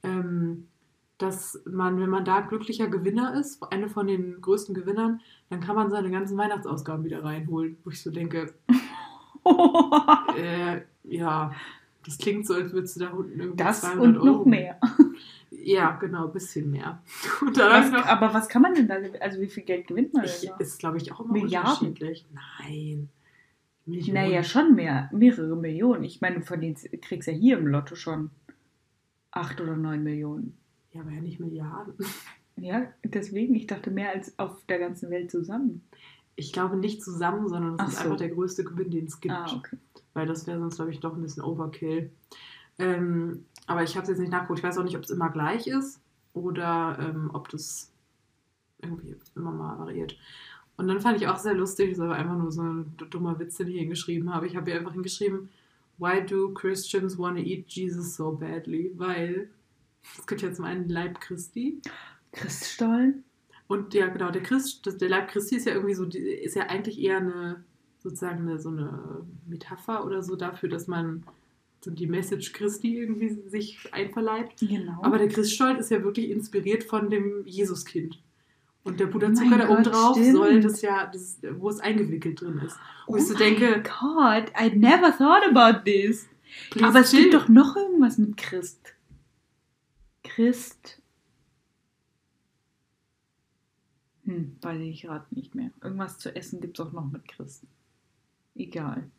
[0.02, 0.66] ähm,
[1.18, 5.76] dass man, wenn man da glücklicher Gewinner ist, eine von den größten Gewinnern, dann kann
[5.76, 7.76] man seine ganzen Weihnachtsausgaben wieder reinholen.
[7.84, 8.52] Wo ich so denke,
[10.36, 11.52] äh, ja,
[12.04, 14.78] das klingt so, als würdest du da unten irgendwie das 200 und noch Euro- mehr.
[15.64, 17.02] Ja, genau, ein bisschen mehr.
[17.40, 18.96] Was, noch, aber was kann man denn da?
[19.20, 20.56] Also wie viel Geld gewinnt man ich, denn da?
[20.56, 21.88] ist, glaube ich, auch immer Milliarden?
[21.88, 22.26] unterschiedlich.
[22.58, 23.10] Nein.
[23.86, 24.14] Millionen.
[24.14, 25.08] Naja, schon mehr.
[25.12, 26.02] Mehrere Millionen.
[26.04, 28.30] Ich meine, du verdienst, kriegst ja hier im Lotto schon
[29.30, 30.56] acht oder neun Millionen.
[30.92, 31.94] Ja, aber ja nicht Milliarden.
[32.56, 35.82] Ja, deswegen, ich dachte mehr als auf der ganzen Welt zusammen.
[36.36, 38.04] Ich glaube nicht zusammen, sondern das Ach ist so.
[38.04, 39.34] einfach der größte Gewinn, den es gibt.
[39.34, 39.76] Ah, okay.
[40.14, 42.10] Weil das wäre sonst, glaube ich, doch ein bisschen Overkill.
[42.78, 44.58] Ähm, aber ich habe es jetzt nicht nachgeguckt.
[44.58, 46.00] Ich weiß auch nicht, ob es immer gleich ist
[46.32, 47.92] oder ähm, ob das
[48.80, 50.16] irgendwie immer mal variiert.
[50.76, 53.56] Und dann fand ich auch sehr lustig, das war einfach nur so ein dummer Witz,
[53.58, 54.46] den ich hingeschrieben habe.
[54.46, 55.48] Ich habe hier einfach hingeschrieben,
[55.98, 58.92] Why do Christians want to eat Jesus so badly?
[58.96, 59.50] Weil
[60.18, 61.80] es gibt ja zum einen Leib Christi.
[62.32, 63.24] Christstollen?
[63.68, 66.98] Und ja, genau, der Christ, der Leib Christi ist ja irgendwie so, ist ja eigentlich
[66.98, 67.64] eher eine,
[68.02, 71.24] sozusagen eine, so eine Metapher oder so dafür, dass man
[71.84, 74.60] so die Message Christi irgendwie sich einverleibt.
[74.60, 75.02] Genau.
[75.02, 78.18] Aber der Christstollen ist ja wirklich inspiriert von dem Jesuskind.
[78.84, 80.36] Und der Mein Puderzucker da oben Gott, drauf stimmt.
[80.36, 82.76] soll das ja, das, wo es eingewickelt drin ist.
[83.06, 86.28] Wo ich so denke, God, I never thought about this.
[86.70, 88.94] please Aber es gibt doch noch irgendwas mit Christ.
[90.24, 91.00] Christ.
[94.24, 95.70] Hm, weiß ich gerade nicht mehr.
[95.82, 97.64] Irgendwas zu essen gibt es auch noch mit Christ.
[98.54, 99.10] Egal.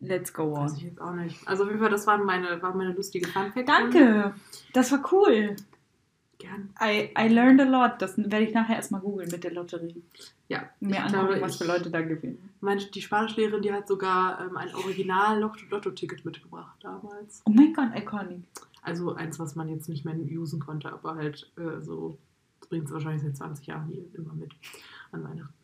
[0.00, 0.76] Let's go Weiß on.
[0.78, 1.46] ich jetzt auch nicht.
[1.46, 3.68] Also auf jeden Fall, das waren meine, war meine lustige Funfact.
[3.68, 4.34] Danke.
[4.72, 5.56] Das war cool.
[6.38, 6.70] Gern.
[6.80, 8.00] I, I learned a lot.
[8.00, 10.02] Das werde ich nachher erstmal googeln mit der Lotterie.
[10.48, 12.50] Ja, Mir ich angucken, glaube, was für Leute da gewinnen.
[12.60, 17.42] Meine, die Spanischlehrerin, die hat sogar ähm, ein Original-Lotto-Ticket mitgebracht damals.
[17.44, 18.44] Oh mein Gott, iconic.
[18.82, 22.16] Also eins, was man jetzt nicht mehr usen konnte, aber halt äh, so,
[22.58, 24.52] das bringt es wahrscheinlich seit 20 Jahren hier immer mit
[25.12, 25.54] an Weihnachten.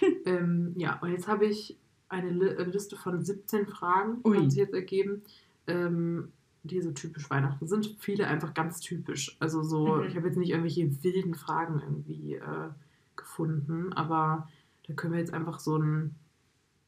[0.24, 1.76] ähm, ja, und jetzt habe ich
[2.12, 4.36] eine äh, Liste von 17 Fragen, Ui.
[4.36, 5.22] haben sich jetzt ergeben,
[5.66, 6.28] ähm,
[6.62, 7.96] die so typisch Weihnachten sind.
[7.98, 9.36] Viele einfach ganz typisch.
[9.40, 10.04] Also so, Mhm.
[10.04, 12.68] ich habe jetzt nicht irgendwelche wilden Fragen irgendwie äh,
[13.16, 14.48] gefunden, aber
[14.86, 16.14] da können wir jetzt einfach so ein,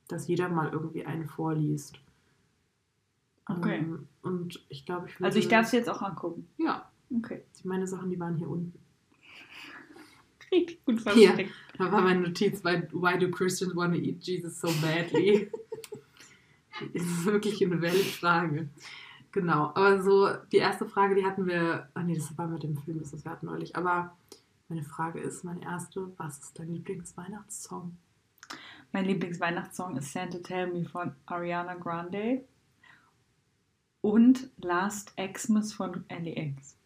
[0.09, 1.99] dass jeder mal irgendwie einen vorliest.
[3.47, 3.79] Okay.
[3.79, 5.25] Ähm, und ich glaube, ich würde...
[5.27, 6.47] Also ich darf es jetzt auch angucken.
[6.59, 7.43] Ja, Okay.
[7.65, 8.79] meine Sachen, die waren hier unten.
[10.87, 11.29] Gut Hier.
[11.29, 11.53] versteckt.
[11.79, 15.51] Da war meine Notiz Why do Christians want to eat Jesus so badly?
[16.93, 18.69] das ist wirklich eine valid Frage.
[19.33, 22.77] Genau, aber so die erste Frage, die hatten wir, ah nee, das war mit dem
[22.77, 24.17] Film, das ist wir hatten neulich, aber
[24.69, 27.97] meine Frage ist, meine erste, was ist dein Lieblingsweihnachtssong?
[28.93, 32.45] Mein Lieblingsweihnachtssong ist Santa Tell Me von Ariana Grande
[34.03, 36.77] und Last Xmas von LEX.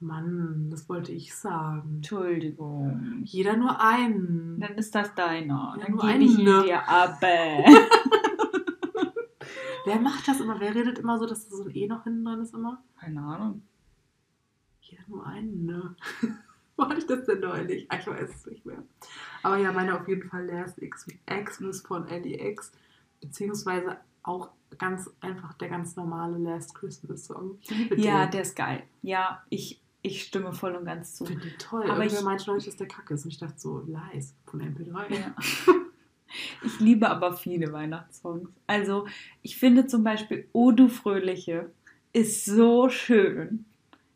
[0.00, 1.96] Mann, das wollte ich sagen.
[1.96, 3.22] Entschuldigung.
[3.24, 4.60] Jeder nur einen.
[4.60, 5.76] Dann ist das deiner.
[5.78, 6.62] Ja, Dann gebe ich ihn eine.
[6.64, 7.18] dir ab.
[9.84, 10.60] Wer macht das immer?
[10.60, 12.82] Wer redet immer so, dass da so ein E noch hinten dran ist immer?
[13.00, 13.62] Keine Ahnung.
[14.82, 15.96] Jeder nur einen, ne?
[16.76, 17.86] Wo hatte ich das denn neulich?
[17.90, 18.82] Ah, ich weiß es nicht mehr.
[19.42, 22.70] Aber ja, meine auf jeden Fall Last X- Xmas von LEX.
[23.20, 27.58] Beziehungsweise auch ganz einfach der ganz normale Last Christmas Song.
[27.96, 28.82] Ja, der ist geil.
[29.02, 31.24] Ja, ich, ich stimme voll und ganz zu.
[31.24, 31.82] Ich finde den toll.
[31.84, 33.24] Aber Aber ich- ich meinte neulich, dass der kacke ist.
[33.24, 35.14] Und ich dachte so, leise von MP3.
[35.14, 35.34] Ja.
[36.62, 38.50] Ich liebe aber viele Weihnachtssongs.
[38.66, 39.06] Also,
[39.40, 41.70] ich finde zum Beispiel O du Fröhliche
[42.12, 43.64] ist so schön.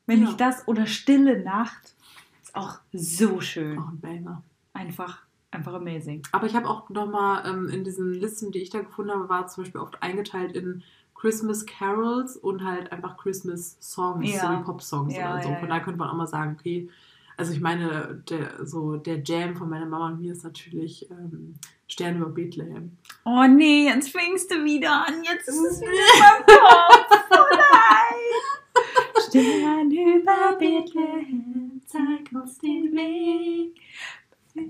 [0.06, 0.28] Wenn Ja.
[0.28, 1.94] ich das oder Stille Nacht
[2.42, 3.78] ist auch so schön.
[3.78, 4.42] Auch ein Banger.
[4.74, 6.22] Einfach, einfach amazing.
[6.32, 9.46] Aber ich habe auch nochmal ähm, in diesen Listen, die ich da gefunden habe, war
[9.46, 10.82] zum Beispiel oft eingeteilt in
[11.22, 14.40] Christmas Carols und halt einfach Christmas Songs, Ja.
[14.40, 15.48] so wie Pop-Songs Ja, oder so.
[15.50, 15.66] Von ja.
[15.68, 16.90] daher könnte man auch mal sagen, okay,
[17.36, 21.54] also ich meine, der, so der Jam von meiner Mama und mir ist natürlich ähm,
[21.86, 22.96] Stern über Bethlehem.
[23.24, 25.22] Oh nee, jetzt fängst du wieder an.
[25.22, 27.24] Jetzt ist es wieder in meinem Kopf.
[27.30, 29.22] Oh nein.
[29.28, 33.80] Stern über Bethlehem, zeig uns den Weg.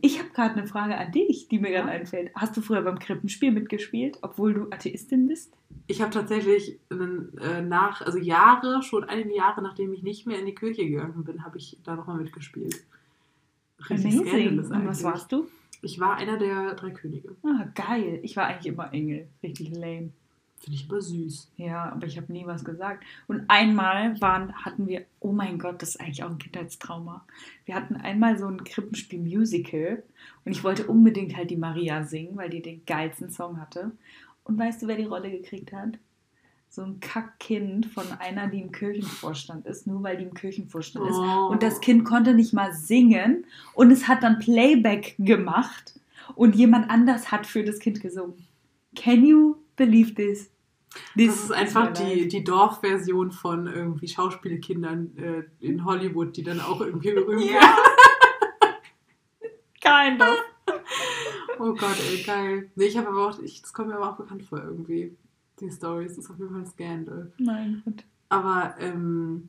[0.01, 1.81] Ich habe gerade eine Frage an dich, die mir Ja?
[1.81, 2.31] gerade einfällt.
[2.35, 5.57] Hast du früher beim Krippenspiel mitgespielt, obwohl du Atheistin bist?
[5.89, 10.47] Ich habe tatsächlich äh, nach, also Jahre, schon einige Jahre, nachdem ich nicht mehr in
[10.47, 12.85] die Kirche gegangen bin, habe ich da nochmal mitgespielt.
[13.91, 14.59] Richtig Amazing.
[14.61, 15.49] Und was warst du?
[15.83, 17.35] Ich war einer der drei Könige.
[17.43, 18.21] Ah, geil.
[18.23, 19.27] Ich war eigentlich immer Engel.
[19.43, 20.11] Richtig lame.
[20.63, 21.51] Finde ich aber süß.
[21.57, 23.03] Ja, aber ich habe nie was gesagt.
[23.27, 27.27] Und einmal waren, hatten wir, oh mein Gott, das ist eigentlich auch ein Kindheitstrauma.
[27.65, 30.05] Wir hatten einmal so ein Krippenspiel-Musical
[30.45, 33.91] und ich wollte unbedingt halt die Maria singen, weil die den geilsten Song hatte.
[34.45, 35.99] Und weißt du, wer die Rolle gekriegt hat?
[36.71, 41.17] So ein Kackkind von einer, die im Kirchenvorstand ist, nur weil die im Kirchenvorstand ist.
[41.17, 41.49] Oh.
[41.51, 45.99] Und das Kind konnte nicht mal singen und es hat dann Playback gemacht
[46.37, 48.47] und jemand anders hat für das Kind gesungen.
[48.95, 50.52] Can you believe this?
[51.17, 56.81] Das ist einfach die, die Dorfversion von irgendwie Schauspielkindern äh, in Hollywood, die dann auch
[56.81, 57.55] irgendwie berühmt Ja.
[57.61, 57.77] werden.
[59.81, 60.37] Kind of.
[61.59, 62.71] Oh Gott, ey, geil.
[62.77, 65.17] Nee, ich habe aber auch, ich, das kommt mir aber auch bekannt vor irgendwie.
[65.61, 67.33] Die Stories, das ist auf jeden Fall ein Scandal.
[67.39, 68.05] Mein Gott.
[68.29, 69.49] Aber ähm,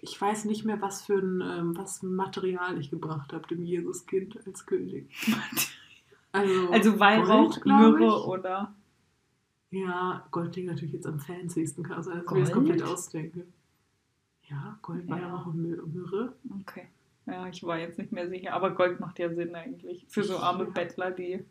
[0.00, 4.38] ich weiß nicht mehr, was für ein ähm, was Material ich gebracht habe dem Jesuskind
[4.46, 5.08] als König.
[6.34, 8.74] Also, Also Weihrauch, Myrrhe oder.
[9.72, 12.42] Ja, Gold klingt natürlich jetzt am fancysten, kann sein, dass ich mir Gold?
[12.46, 13.46] das komplett ausdenke.
[14.44, 15.16] Ja, Gold, Ja.
[15.16, 16.32] Weihrauch und Myr- Myrrhe.
[16.60, 16.88] Okay.
[17.26, 20.04] Ja, ich war jetzt nicht mehr sicher, aber Gold macht ja Sinn eigentlich.
[20.08, 20.70] Für so arme Ja.
[20.70, 21.42] Bettler, die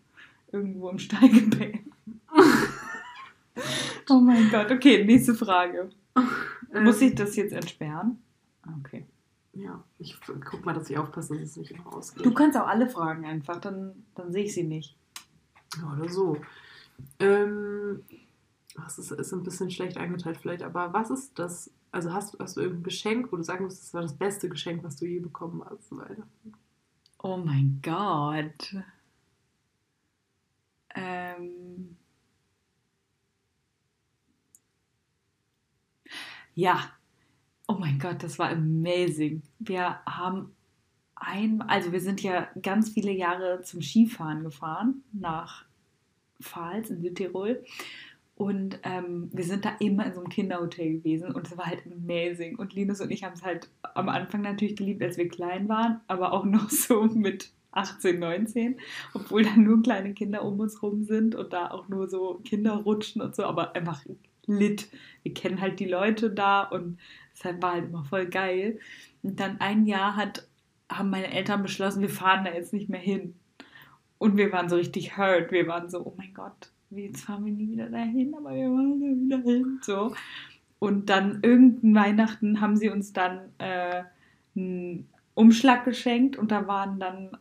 [0.51, 1.91] irgendwo im Stall gebären.
[4.09, 5.89] oh mein Gott, okay, nächste Frage.
[6.73, 8.17] Muss Ähm, ich das jetzt entsperren?
[8.81, 9.05] Okay.
[9.53, 12.25] Ja, ich guck mal, dass ich aufpasse, dass es nicht immer ausgeht.
[12.25, 14.95] Du kannst auch alle Fragen einfach, dann, dann sehe ich sie nicht.
[15.77, 16.37] Ja, oder so.
[17.19, 18.03] Ähm,
[18.75, 21.71] das ist, ist ein bisschen schlecht eingeteilt vielleicht, aber was ist das?
[21.91, 24.49] Also hast, du- hast du irgendein Geschenk, wo du sagen musst, das war das beste
[24.49, 26.01] Geschenk, was du je bekommen hast zu?
[27.23, 28.75] Oh mein Gott.
[30.95, 31.97] Ähm.
[36.55, 36.81] Ja.
[37.67, 39.43] Oh mein Gott, das war amazing.
[39.59, 40.55] Wir haben
[41.15, 45.65] ein, also wir sind ja ganz viele Jahre zum Skifahren gefahren nach
[46.41, 47.63] Pfalz in Südtirol.
[48.35, 51.83] Und ähm, wir sind da immer in so einem Kinderhotel gewesen und es war halt
[51.85, 52.57] amazing.
[52.57, 56.01] Und Linus und ich haben es halt am Anfang natürlich geliebt, als wir klein waren,
[56.07, 58.79] aber auch noch so mit 18, 19,
[59.13, 62.73] obwohl da nur kleine Kinder um uns rum sind und da auch nur so Kinder
[62.73, 64.03] rutschen und so, aber einfach
[64.47, 64.89] lit.
[65.23, 66.97] Wir kennen halt die Leute da und
[67.33, 68.79] es war halt immer voll geil.
[69.23, 70.47] Und dann ein Jahr hat,
[70.89, 73.35] haben meine Eltern beschlossen, wir fahren da jetzt nicht mehr hin.
[74.21, 75.51] Und wir waren so richtig hurt.
[75.51, 78.99] Wir waren so, oh mein Gott, jetzt fahren wir nie wieder dahin, aber wir wollen
[78.99, 79.79] da wieder hin.
[79.81, 80.13] So.
[80.77, 84.03] Und dann irgendein Weihnachten haben sie uns dann äh,
[84.55, 87.31] einen Umschlag geschenkt und da waren dann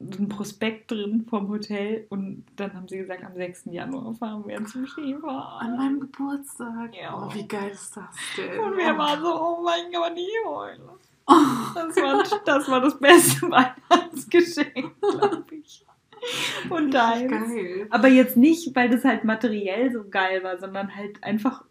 [0.00, 3.64] ein Prospekt drin vom Hotel und dann haben sie gesagt, am 6.
[3.70, 5.76] Januar fahren wir zum An Skifahren.
[5.78, 6.94] meinem Geburtstag.
[6.94, 7.16] Ja.
[7.26, 8.04] Oh, wie geil ist das
[8.36, 8.60] denn?
[8.60, 10.90] Und wir waren so, oh mein Gott, ich heule.
[11.26, 11.34] Oh.
[11.74, 15.86] Das war, das war das beste Weihnachtsgeschenk, glaube ich.
[16.70, 17.30] Und deins.
[17.30, 17.86] Geil.
[17.90, 21.64] Aber jetzt nicht, weil das halt materiell so geil war, sondern halt einfach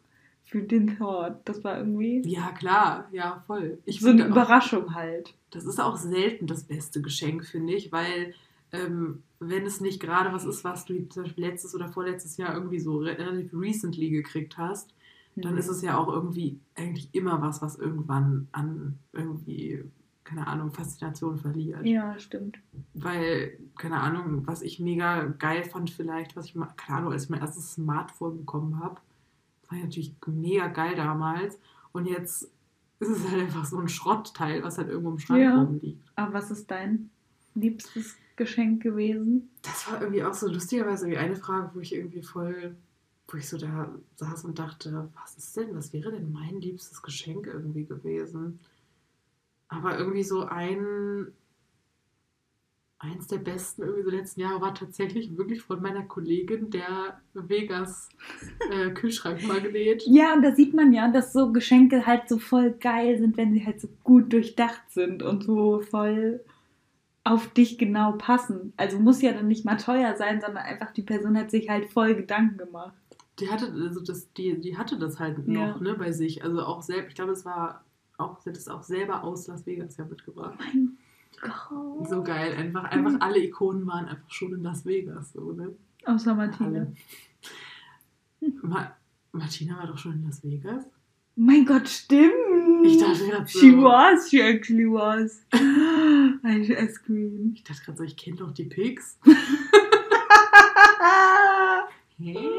[0.44, 1.42] für den Thought.
[1.46, 3.80] Das war irgendwie Ja, klar, ja, voll.
[3.86, 5.34] Ich so eine auch- Überraschung halt.
[5.52, 8.34] Das ist auch selten das beste Geschenk, finde ich, weil
[8.74, 12.54] ähm, wenn es nicht gerade was ist, was du zum Beispiel letztes oder vorletztes Jahr
[12.54, 14.94] irgendwie so re- relativ recently gekriegt hast,
[15.36, 15.58] dann Mhm.
[15.60, 19.84] ist es ja auch irgendwie eigentlich immer was, was irgendwann an irgendwie,
[20.28, 21.86] keine Ahnung, Faszination verliert.
[21.86, 22.60] Ja, stimmt.
[22.94, 27.24] Weil, keine Ahnung, was ich mega geil fand vielleicht, was ich mal, keine Ahnung, als
[27.26, 29.00] ich mein erstes Smartphone bekommen habe,
[29.70, 31.58] war natürlich mega geil damals.
[31.94, 32.52] Und jetzt
[33.00, 35.64] ist es halt einfach so ein Schrottteil, was halt irgendwo im Schrank Ja.
[35.64, 36.04] rumliegt.
[36.16, 37.10] Aber was ist dein
[37.56, 39.50] liebstes Geschenk gewesen?
[39.62, 42.76] Das war irgendwie auch so lustigerweise irgendwie eine Frage, wo ich irgendwie voll,
[43.30, 47.02] wo ich so da saß und dachte, was ist denn, was wäre denn mein liebstes
[47.02, 48.60] Geschenk irgendwie gewesen?
[49.70, 51.28] Aber irgendwie so ein,
[53.00, 58.10] eins der besten irgendwie so letzten Jahre war tatsächlich wirklich von meiner Kollegin der Vegas
[58.72, 60.04] äh, Kühlschrankmagnet.
[60.08, 63.54] Ja, und da sieht man ja, dass so Geschenke halt so voll geil sind, wenn
[63.54, 66.40] sie halt so gut durchdacht sind und so voll
[67.24, 68.74] auf dich genau passen.
[68.78, 71.92] Also muss ja dann nicht mal teuer sein, sondern einfach die Person hat sich halt
[71.92, 72.94] voll Gedanken gemacht.
[73.40, 75.78] Die hatte, also das, die, die hatte das halt noch Ja.
[75.78, 76.44] ne, bei sich.
[76.44, 77.84] Also auch selbst, ich glaube, es war
[78.18, 80.58] auch, sie hat es auch selber aus Las Vegas ja mitgebracht.
[80.60, 80.98] Mein
[81.42, 82.08] Gott.
[82.10, 85.76] So geil, einfach, einfach alle Ikonen waren einfach schon in Las Vegas, so, ne?
[86.06, 86.88] Außer Martina.
[88.62, 88.96] Ma
[89.32, 90.86] Martina war doch schon in Las Vegas?
[91.36, 92.32] Mein Gott, stimmt.
[92.84, 93.60] Ich dachte gerade so.
[93.60, 95.46] She was, she actually was.
[95.54, 97.52] I, I scream.
[97.54, 99.20] Ich dachte gerade so, ich kenne doch die Pigs.
[102.20, 102.50] Hä?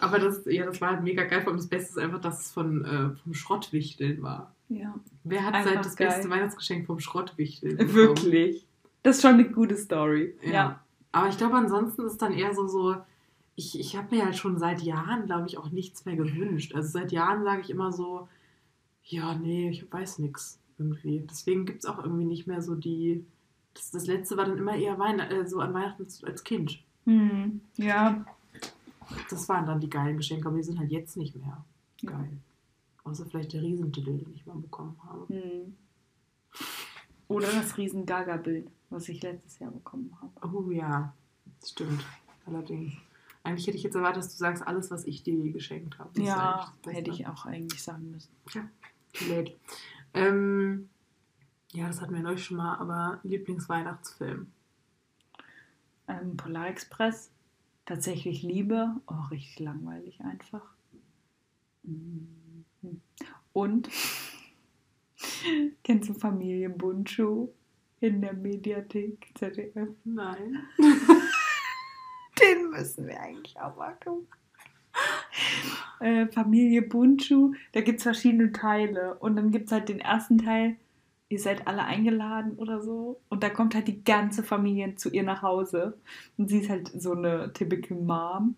[0.00, 1.42] Aber das, ja, das war halt mega geil.
[1.42, 4.55] Vor allem das Beste ist einfach, dass es von, äh, vom Schrottwichteln war.
[4.68, 6.08] Ja, Wer hat Einfach seit das geil.
[6.08, 7.94] beste Weihnachtsgeschenk vom Schrottwichteln bekommen?
[7.94, 8.66] wirklich.
[9.02, 10.34] Das ist schon eine gute Story.
[10.42, 10.50] Ja.
[10.52, 10.80] Ja.
[11.12, 12.96] Aber ich glaube, ansonsten ist dann eher so, so
[13.54, 16.74] ich, ich habe mir halt schon seit Jahren, glaube ich, auch nichts mehr gewünscht.
[16.74, 18.28] Also seit Jahren sage ich immer so,
[19.04, 21.24] ja, nee, ich weiß nichts irgendwie.
[21.30, 23.24] Deswegen gibt es auch irgendwie nicht mehr so die.
[23.74, 26.82] Das, das letzte war dann immer eher Weihn äh, so an Weihnachten als- Kind.
[27.04, 27.60] Hm.
[27.76, 28.24] Ja.
[29.30, 31.64] Das waren dann die geilen Geschenke, aber die sind halt jetzt nicht mehr
[32.02, 32.10] Ja.
[32.10, 32.28] geil.
[33.06, 35.28] Außer vielleicht der Riesentitel, den ich mal bekommen habe.
[35.28, 35.76] Hm.
[37.28, 40.54] Oder das riesen Gaga-Bild, was ich letztes Jahr bekommen habe.
[40.54, 41.14] Oh ja,
[41.60, 42.04] das stimmt.
[42.46, 42.94] Allerdings.
[43.44, 46.10] Eigentlich hätte ich jetzt erwartet, dass du sagst, alles, was ich dir geschenkt habe.
[46.14, 48.32] Das Ja, das hätte ich auch eigentlich sagen müssen.
[49.12, 49.54] Too late.
[50.12, 50.88] Ähm,
[51.72, 54.48] ja, das hatten wir neulich schon mal, aber Lieblingsweihnachtsfilm.
[56.08, 57.30] Ähm, Polar Express,
[57.84, 60.74] tatsächlich Liebe, oh, richtig langweilig einfach.
[61.84, 62.45] Mhm.
[63.56, 63.88] Und
[65.82, 67.48] kennst du Familie Bundschuh
[68.00, 69.88] in der Mediathek ZDF?
[70.04, 70.58] Nein.
[72.38, 74.26] Den müssen wir eigentlich auch mal gucken.
[76.00, 79.14] Äh, Familie Bundschuh, da gibt es verschiedene Teile.
[79.14, 80.76] Und dann gibt es halt den ersten Teil,
[81.30, 83.22] ihr seid alle eingeladen oder so.
[83.30, 85.96] Und da kommt halt die ganze Familie zu ihr nach Hause.
[86.36, 88.56] Und sie ist halt so eine typical Mom.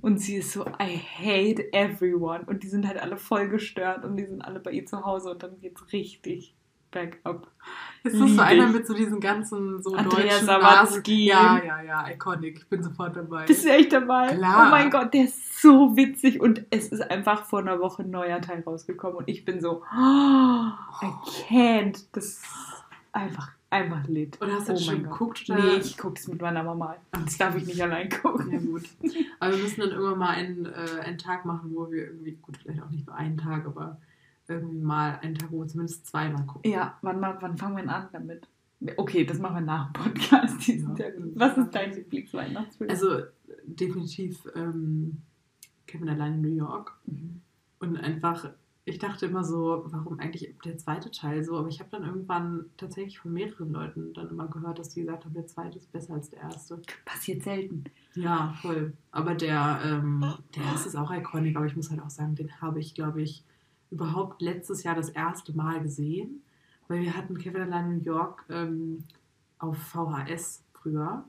[0.00, 2.44] Und sie ist so, I hate everyone.
[2.46, 5.30] Und die sind halt alle voll gestört und die sind alle bei ihr zu Hause
[5.30, 6.54] und dann geht's richtig
[6.94, 7.48] bergab.
[8.04, 11.26] Ist das so einer mit so diesen ganzen so Andreas deutschen Sawatzki.
[11.26, 12.58] Ja, ja, ja, iconic.
[12.58, 13.46] Ich bin sofort dabei.
[13.46, 14.28] Bist du echt dabei?
[14.28, 14.66] Klar.
[14.66, 18.10] Oh mein Gott, der ist so witzig und es ist einfach vor einer Woche ein
[18.10, 20.68] neuer Teil rausgekommen und ich bin so, oh,
[21.02, 21.10] I
[21.48, 22.04] can't.
[22.12, 22.44] Das ist
[23.12, 24.40] einfach, einfach lit.
[24.40, 25.12] Oder hast du das Oh schon mein Gott.
[25.18, 25.50] geguckt?
[25.50, 25.62] Oder?
[25.62, 26.96] Nee, ich guck's mit meiner Mama.
[27.12, 28.50] Das darf ich nicht allein gucken.
[28.52, 28.82] Ja, gut.
[29.40, 32.56] Aber wir müssen dann irgendwann mal einen, äh, einen Tag machen, wo wir irgendwie, gut,
[32.56, 34.00] vielleicht auch nicht nur einen Tag, aber
[34.48, 36.70] irgendwie mal einen Tag, wo wir zumindest zweimal gucken.
[36.70, 38.46] Ja, wann, wann fangen wir denn an damit?
[38.96, 40.66] Okay, das machen wir nach dem Podcast.
[40.68, 40.88] Ja.
[41.34, 42.90] Was ist dein Lieblingsweihnachtsfilm?
[42.90, 43.20] Also
[43.64, 45.22] definitiv ähm,
[45.86, 46.92] Kevin allein in New York.
[47.06, 47.40] Mhm.
[47.78, 48.50] Und einfach,
[48.86, 51.56] ich dachte immer so, warum eigentlich der zweite Teil so?
[51.56, 55.24] Aber ich habe dann irgendwann tatsächlich von mehreren Leuten dann immer gehört, dass die gesagt
[55.24, 56.82] haben, der zweite ist besser als der erste.
[57.06, 57.84] passiert selten.
[58.14, 58.92] Ja, voll.
[59.10, 62.60] Aber der, ähm, der erste ist auch iconic, aber ich muss halt auch sagen, den
[62.60, 63.42] habe ich, glaube ich,
[63.90, 66.42] überhaupt letztes Jahr das erste Mal gesehen.
[66.86, 69.04] Weil wir hatten Kevin allein in New York ähm,
[69.58, 71.24] auf VHS früher.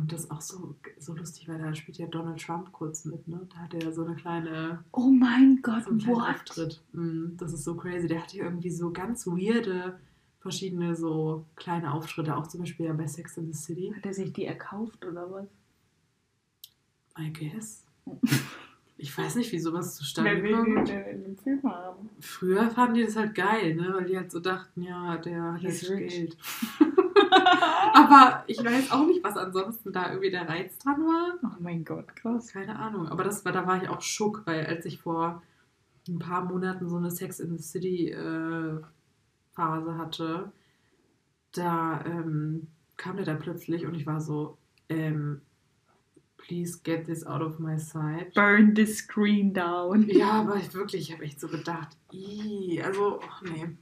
[0.00, 3.28] Und das ist auch so, so lustig, weil da spielt ja Donald Trump kurz mit,
[3.28, 3.46] ne?
[3.52, 6.28] Da hat er so eine kleine, Oh mein Gott, so einen kleinen what?
[6.34, 6.80] Auftritt.
[6.92, 8.06] Mm, Das ist so crazy.
[8.08, 9.98] Der hatte irgendwie so ganz weirde,
[10.40, 13.92] verschiedene so kleine Auftritte, auch zum Beispiel ja bei Sex in the City.
[13.94, 15.46] Hat er sich die erkauft oder was?
[17.18, 17.84] I guess.
[19.02, 20.66] Ich weiß nicht, wie sowas zustande kommt.
[20.68, 22.10] den denn in dem Film haben?
[22.20, 23.94] Früher fanden die das halt geil, ne?
[23.94, 26.12] Weil die halt so dachten, ja, der hat He's rich.
[26.14, 26.36] Geld.
[27.94, 31.38] Aber ich weiß auch nicht, was ansonsten da irgendwie der Reiz dran war.
[31.42, 32.52] Oh mein Gott, krass.
[32.52, 33.08] Keine Ahnung.
[33.08, 35.42] Aber das war, da war ich auch schock, weil als ich vor
[36.08, 38.80] ein paar Monaten so eine Sex in the City äh,
[39.52, 40.52] Phase hatte,
[41.52, 44.58] da ähm, kam der da plötzlich und ich war so,
[44.88, 45.42] ähm,
[46.36, 48.34] please get this out of my sight.
[48.34, 50.08] Burn the screen down.
[50.08, 53.76] Ja, aber ich wirklich, ich habe echt so gedacht, ii, also, ach nee.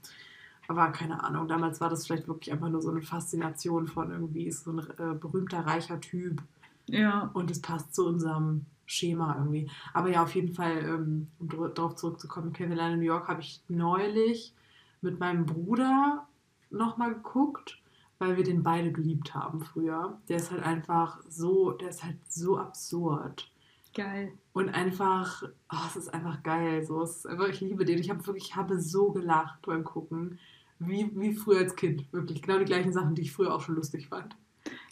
[0.68, 4.46] Aber keine Ahnung, damals war das vielleicht wirklich einfach nur so eine Faszination von irgendwie,
[4.46, 6.42] ist so ein äh, berühmter, reicher Typ
[6.86, 7.30] Ja.
[7.32, 9.70] und es passt zu unserem Schema irgendwie.
[9.94, 13.62] Aber ja, auf jeden Fall, ähm, um darauf zurückzukommen, Kevin in New York habe ich
[13.68, 14.54] neulich
[15.00, 16.26] mit meinem Bruder
[16.70, 17.78] nochmal geguckt,
[18.18, 20.18] weil wir den beide geliebt haben früher.
[20.28, 23.50] Der ist halt einfach so, der ist halt so absurd.
[23.94, 24.32] Geil.
[24.52, 26.84] Und einfach, oh, es ist einfach geil.
[26.84, 27.98] So, es ist einfach, ich liebe den.
[27.98, 30.38] Ich habe wirklich, ich habe so gelacht beim Gucken.
[30.78, 32.04] Wie, wie früher als Kind.
[32.12, 32.42] Wirklich.
[32.42, 34.36] Genau die gleichen Sachen, die ich früher auch schon lustig fand.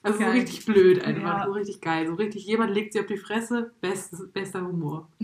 [0.03, 0.33] Also so Geil.
[0.33, 1.39] richtig blöd einfach.
[1.39, 1.47] Ja.
[1.47, 2.07] So richtig geil.
[2.07, 3.73] So richtig, jemand legt sie auf die Fresse.
[3.81, 5.09] Best, bester Humor.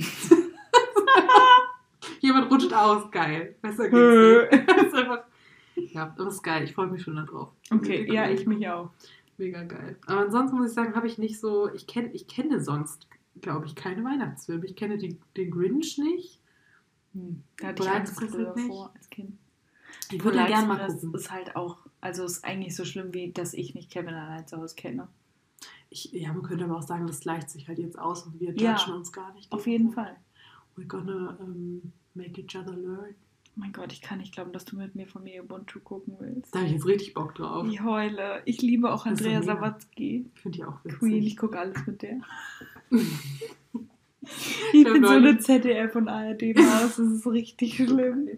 [2.20, 3.10] jemand rutscht aus.
[3.10, 3.56] Geil.
[3.60, 4.68] Besser geht's nicht.
[4.76, 5.22] Das ist einfach,
[5.74, 6.64] ja, das ist geil.
[6.64, 7.50] Ich freue mich schon darauf.
[7.70, 8.90] Okay, ja, ich mich auch.
[9.38, 9.96] Mega geil.
[10.06, 13.08] Aber ansonsten muss ich sagen, habe ich nicht so, ich, kenn, ich kenne sonst,
[13.40, 14.66] glaube ich, keine Weihnachtsfilme.
[14.66, 16.38] Ich kenne die, den Grinch nicht.
[17.14, 17.42] Hm.
[17.58, 18.66] Da hatte ich Polar Angst früher nicht?
[18.66, 19.38] vor als Kind.
[20.10, 21.14] Ich würde ihn gerne mal gucken.
[21.14, 24.58] ist halt auch, also ist eigentlich so schlimm, wie dass ich nicht Kevin allein zu
[24.58, 25.08] Hause kenne.
[25.90, 28.54] Ich, ja, man könnte aber auch sagen, das gleicht sich halt jetzt aus und wir
[28.56, 29.52] Ja, judgen uns gar nicht.
[29.52, 30.16] Auf jeden Fall.
[30.76, 33.14] We're gonna um, make each other learn.
[33.54, 36.54] Mein Gott, ich kann nicht glauben, dass du mit mir Familie Ubuntu gucken willst.
[36.54, 37.66] Da habe ich jetzt richtig Bock drauf.
[37.68, 38.40] Ich heule.
[38.46, 39.42] Ich liebe auch Andrea.
[39.42, 40.30] Sawatzki.
[40.34, 40.98] Ich finde die auch witzig.
[40.98, 42.20] Queen, ich gucke alles mit der.
[44.24, 48.28] Ich Ich bin so eine ZDF und ARD Maus, das ist richtig schlimm.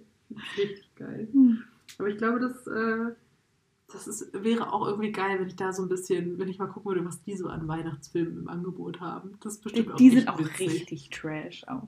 [0.56, 1.28] Richtig geil.
[1.30, 1.62] Hm.
[1.98, 3.12] Aber ich glaube, das, äh,
[3.92, 6.68] das ist, wäre auch irgendwie geil, wenn ich da so ein bisschen, wenn ich mal
[6.68, 9.32] gucken würde, was die so an Weihnachtsfilmen im Angebot haben.
[9.42, 10.70] Das ist bestimmt auch Die sind auch witzig.
[10.70, 11.86] richtig trash auch.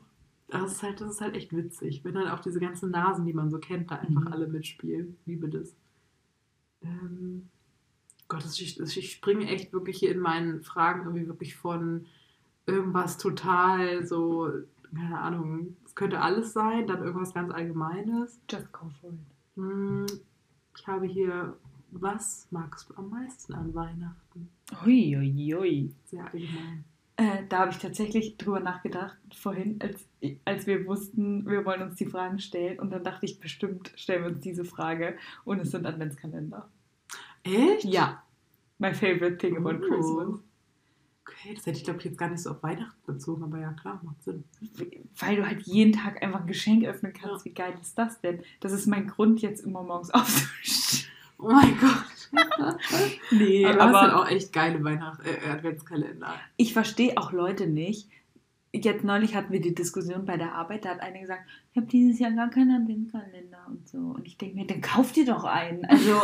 [0.49, 3.33] Das ist, halt, das ist halt echt witzig, wenn dann auch diese ganzen Nasen, die
[3.33, 4.29] man so kennt, da einfach Mhm.
[4.33, 5.17] alle mitspielen.
[5.27, 5.75] Liebe das.
[6.83, 7.49] Ähm,
[8.29, 12.07] Gott, ich, ich springe echt wirklich hier in meinen Fragen irgendwie wirklich von
[12.67, 14.51] irgendwas total so,
[14.95, 18.41] keine Ahnung, es könnte alles sein, dann irgendwas ganz Allgemeines.
[18.51, 19.19] Just go for it.
[19.57, 20.07] Hm,
[20.77, 21.57] Ich habe hier,
[21.93, 24.49] was magst du am meisten an Weihnachten?
[24.85, 25.95] Hui, hui, hui.
[26.05, 26.85] Sehr allgemein.
[27.19, 30.05] Äh, da habe ich tatsächlich drüber nachgedacht, vorhin, als,
[30.45, 32.79] als wir wussten, wir wollen uns die Fragen stellen.
[32.79, 35.17] Und dann dachte ich, bestimmt stellen wir uns diese Frage.
[35.45, 36.69] Und es sind Adventskalender.
[37.43, 37.85] Echt?
[37.85, 38.23] Ja.
[38.79, 39.89] My favorite thing about Oh.
[39.89, 40.41] Christmas.
[41.29, 43.73] Okay, das hätte ich glaube ich jetzt gar nicht so auf Weihnachten bezogen, aber ja
[43.73, 44.45] klar, macht Sinn.
[45.19, 47.45] Weil du halt jeden Tag einfach ein Geschenk öffnen kannst.
[47.45, 48.43] Wie geil ist das denn?
[48.61, 51.11] Das ist mein Grund, jetzt immer morgens aufzustehen.
[51.39, 52.05] Oh mein Gott.
[53.31, 56.35] Nee, aber aber, halt auch echt geile Weihnacht äh, Adventskalender.
[56.57, 58.09] ich verstehe auch Leute nicht.
[58.73, 61.87] Jetzt neulich hatten wir die Diskussion bei der Arbeit, da hat eine gesagt, ich habe
[61.87, 63.99] dieses Jahr gar keinen Adventskalender und so.
[63.99, 65.85] Und ich denke mir, dann kauf dir doch einen.
[65.87, 66.21] Also,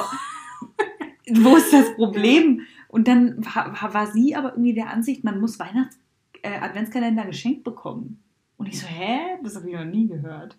[1.31, 2.63] wo ist das Problem?
[2.89, 5.99] Und dann war, war sie aber irgendwie der Ansicht, man muss Weihnachts
[6.43, 8.23] äh, Adventskalender geschenkt bekommen.
[8.59, 9.39] Und ich so, hä?
[9.43, 10.57] Das habe ich noch nie gehört.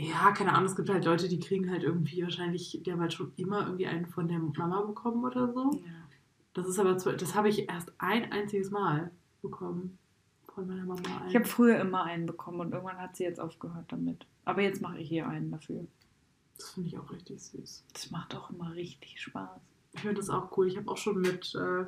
[0.00, 3.12] Ja, keine Ahnung, es gibt halt Leute, die kriegen halt irgendwie wahrscheinlich, die haben halt
[3.12, 5.82] schon immer irgendwie einen von der Mama bekommen oder so.
[6.54, 9.10] Das ist aber, das habe ich erst ein einziges Mal
[9.42, 9.98] bekommen
[10.54, 11.26] von meiner Mama.
[11.28, 14.26] Ich habe früher immer einen bekommen und irgendwann hat sie jetzt aufgehört damit.
[14.44, 15.84] Aber jetzt mache ich hier einen dafür.
[16.56, 17.84] Das finde ich auch richtig süß.
[17.92, 19.60] Das macht auch immer richtig Spaß.
[19.94, 20.68] Ich finde das auch cool.
[20.68, 21.86] Ich habe auch schon mit, äh,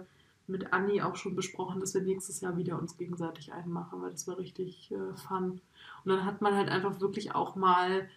[0.49, 4.11] mit Anni auch schon besprochen, dass wir nächstes Jahr wieder uns gegenseitig einen machen, weil
[4.11, 5.61] das war richtig äh, fun.
[6.05, 8.09] Und dann hat man halt einfach wirklich auch mal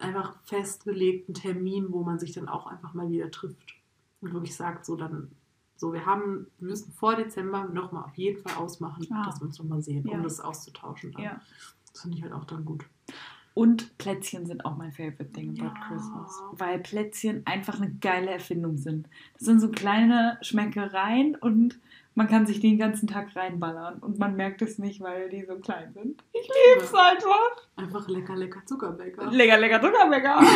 [0.00, 3.74] einfach festgelegten Termin, wo man sich dann auch einfach mal wieder trifft.
[4.20, 5.30] Und wirklich sagt, so dann,
[5.76, 9.26] so wir haben, wir müssen vor Dezember nochmal auf jeden Fall ausmachen, Ah.
[9.26, 10.14] dass wir uns nochmal sehen, Ja.
[10.14, 11.12] um das auszutauschen.
[11.12, 11.22] Dann.
[11.22, 11.40] Ja.
[11.92, 12.84] Das finde ich halt auch dann gut.
[13.54, 15.88] Und Plätzchen sind auch mein favorite thing about Ja.
[15.88, 16.40] Christmas.
[16.52, 19.08] Weil Plätzchen einfach eine geile Erfindung sind.
[19.34, 21.78] Das sind so kleine Schmeckereien und
[22.14, 23.98] man kann sich den ganzen Tag reinballern.
[24.00, 26.22] Und man merkt es nicht, weil die so klein sind.
[26.32, 27.68] Ich liebe es einfach.
[27.76, 29.30] Einfach lecker, lecker Zuckerbäcker.
[29.30, 30.40] Lecker, lecker Zuckerbäcker.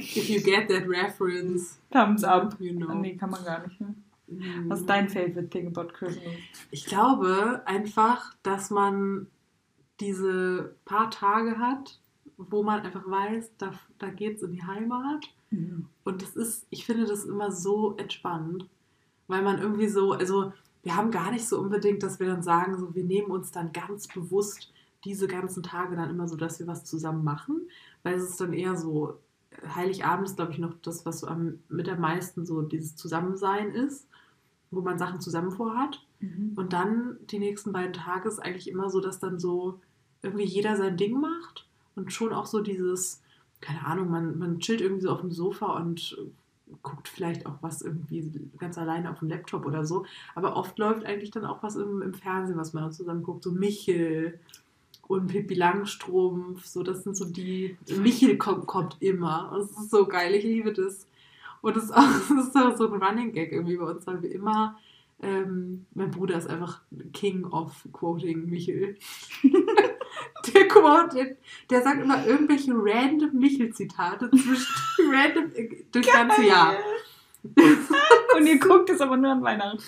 [0.00, 2.56] If you get that reference, Thumbs up.
[2.58, 2.92] you know.
[2.94, 3.80] Nee, kann man gar nicht.
[3.80, 3.94] Ne?
[4.26, 4.68] Mm.
[4.68, 6.34] Was ist dein favorite thing about Christmas?
[6.70, 9.28] Ich glaube einfach, dass man
[10.00, 12.00] diese paar Tage hat,
[12.36, 15.28] wo man einfach weiß, da, da geht es in die Heimat.
[16.04, 18.68] Und das ist, ich finde das immer so entspannend,
[19.28, 20.52] weil man irgendwie so, also
[20.82, 23.72] wir haben gar nicht so unbedingt, dass wir dann sagen, so wir nehmen uns dann
[23.72, 24.72] ganz bewusst
[25.04, 27.68] diese ganzen Tage dann immer so, dass wir was zusammen machen,
[28.02, 29.18] weil es ist dann eher so,
[29.74, 33.70] Heiligabend ist, glaube ich, noch das, was so am, mit am meisten so dieses Zusammensein
[33.72, 34.06] ist,
[34.70, 36.04] wo man Sachen zusammen vorhat.
[36.20, 36.52] Mhm.
[36.56, 39.80] Und dann die nächsten beiden Tage ist eigentlich immer so, dass dann so
[40.22, 41.66] irgendwie jeder sein Ding macht
[41.96, 43.22] und schon auch so dieses,
[43.60, 46.16] keine Ahnung, man, man chillt irgendwie so auf dem Sofa und
[46.82, 50.04] guckt vielleicht auch was irgendwie ganz alleine auf dem Laptop oder so.
[50.34, 53.44] Aber oft läuft eigentlich dann auch was im, im Fernsehen, was man dann zusammen guckt.
[53.44, 54.38] So Michel
[55.06, 57.76] und Pippi Langstrumpf, so das sind so die.
[57.98, 59.50] Michel kommt, kommt immer.
[59.52, 61.06] Und es ist so geil, ich liebe das.
[61.60, 64.76] Und es ist auch so ein Running Gag irgendwie bei uns, weil wir immer
[65.20, 66.80] ähm, mein Bruder ist einfach
[67.12, 68.96] King of Quoting Michel.
[70.54, 71.38] der quotet,
[71.70, 74.74] der sagt immer irgendwelche random Michel-Zitate zwischen
[75.12, 76.74] random äh, durchs ganze Jahr.
[78.36, 79.82] Und ihr guckt es aber nur an Weihnachten.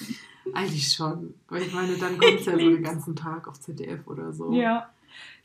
[0.55, 1.35] Eigentlich schon.
[1.49, 4.53] Weil ich meine, dann kommt es ja so den ganzen Tag auf ZDF oder so.
[4.53, 4.91] Ja.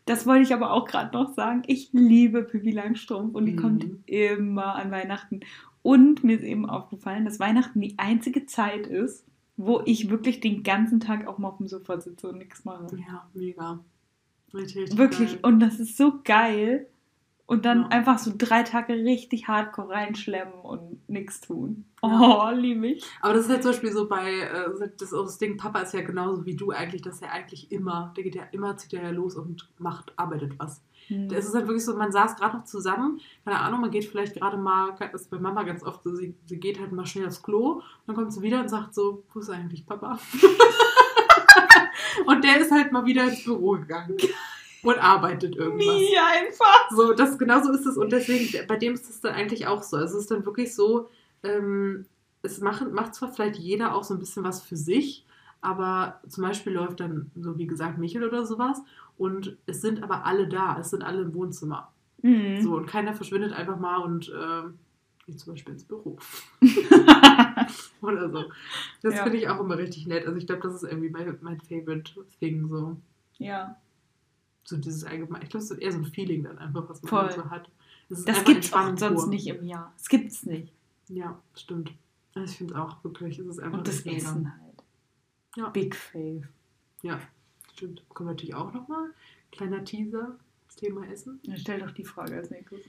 [0.05, 1.63] Das wollte ich aber auch gerade noch sagen.
[1.67, 3.57] Ich liebe Pippi Langstrumpf und die Mhm.
[3.61, 5.39] kommt immer an Weihnachten.
[5.81, 9.25] Und mir ist eben aufgefallen, dass Weihnachten die einzige Zeit ist,
[9.57, 12.87] wo ich wirklich den ganzen Tag auch mal auf dem Sofa sitze und nichts mache.
[13.07, 13.79] Ja, mega.
[14.53, 15.31] Richtig Wirklich.
[15.33, 15.39] Geil.
[15.43, 16.87] Und das ist so geil.
[17.47, 17.87] Und dann Ja.
[17.89, 21.85] einfach so drei Tage richtig hardcore reinschlemmen und nichts tun.
[22.01, 23.05] Oh, liebe ich.
[23.21, 26.01] Aber das ist ja zum Beispiel so bei, äh, das das Ding, Papa ist ja
[26.01, 29.09] genauso wie du eigentlich, dass er eigentlich immer, der geht ja immer, zieht er ja
[29.11, 30.81] los und macht, arbeitet was.
[31.07, 34.33] Es ist halt wirklich so, man saß gerade noch zusammen, keine Ahnung, man geht vielleicht
[34.33, 37.27] gerade mal, das ist bei Mama ganz oft so, sie, sie geht halt mal schnell
[37.27, 40.17] aufs Klo dann kommt sie wieder und sagt so, wo ist eigentlich Papa?
[42.25, 44.17] und der ist halt mal wieder ins Büro gegangen
[44.85, 45.95] und arbeitet irgendwas.
[45.95, 46.89] Nie einfach.
[46.91, 49.97] So, das genauso ist es und deswegen, bei dem ist es dann eigentlich auch so.
[49.97, 51.09] Also es ist dann wirklich so,
[51.43, 52.05] ähm,
[52.41, 55.25] es macht, macht zwar vielleicht jeder auch so ein bisschen was für sich,
[55.61, 58.81] aber zum Beispiel läuft dann, so wie gesagt, Michel oder sowas
[59.17, 61.91] und es sind aber alle da, es sind alle im Wohnzimmer.
[62.21, 62.61] Mhm.
[62.61, 64.63] So, und keiner verschwindet einfach mal und äh,
[65.25, 66.17] geht zum Beispiel ins Büro.
[68.01, 68.45] Oder so.
[69.01, 69.23] Das Ja.
[69.23, 70.25] finde ich auch immer richtig nett.
[70.25, 72.67] Also ich glaube, das ist irgendwie mein, mein Favorite Thing.
[72.69, 72.97] So.
[73.37, 73.75] ja.
[74.65, 75.41] So dieses allgemein.
[75.43, 77.31] Ich glaube, es ist eher so ein Feeling dann einfach, was man Voll.
[77.31, 77.69] so hat.
[78.09, 79.93] Es Das gibt's auch Entspannung sonst nicht im Jahr.
[79.97, 80.71] Das gibt's nicht.
[81.07, 81.93] Ja, stimmt.
[82.33, 84.29] Also ich finde auch wirklich, es ist einfach Und das richtig mega.
[84.29, 84.83] Essen halt.
[85.55, 85.69] Ja.
[85.69, 86.43] Big Fave.
[87.03, 87.19] Ja,
[87.73, 88.03] stimmt.
[88.09, 89.11] Kommen wir natürlich auch nochmal.
[89.51, 90.35] Kleiner Teaser,
[90.67, 91.39] das Thema Essen.
[91.45, 92.81] Dann stell doch die Frage als nächstes.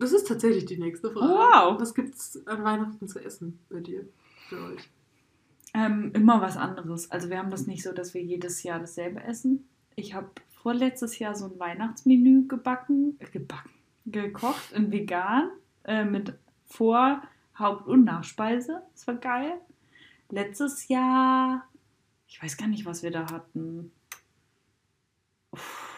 [0.00, 1.26] Das ist tatsächlich die nächste Frage.
[1.26, 1.80] Wow.
[1.80, 4.08] Was gibt's an Weihnachten zu essen bei dir,
[4.48, 4.88] für euch?
[5.74, 7.10] Ähm, immer was anderes.
[7.10, 9.68] Also wir haben das nicht so, dass wir jedes Jahr dasselbe essen.
[9.94, 13.70] Ich habe vorletztes Jahr so ein Weihnachtsmenü gebacken, äh, gebacken,
[14.06, 15.50] gekocht in vegan
[15.84, 16.34] äh, mit
[16.66, 17.22] Vor-,
[17.58, 18.82] Haupt- und Nachspeise.
[18.92, 19.60] Das war geil.
[20.30, 21.68] Letztes Jahr,
[22.26, 23.92] ich weiß gar nicht, was wir da hatten.
[25.52, 25.90] Uff,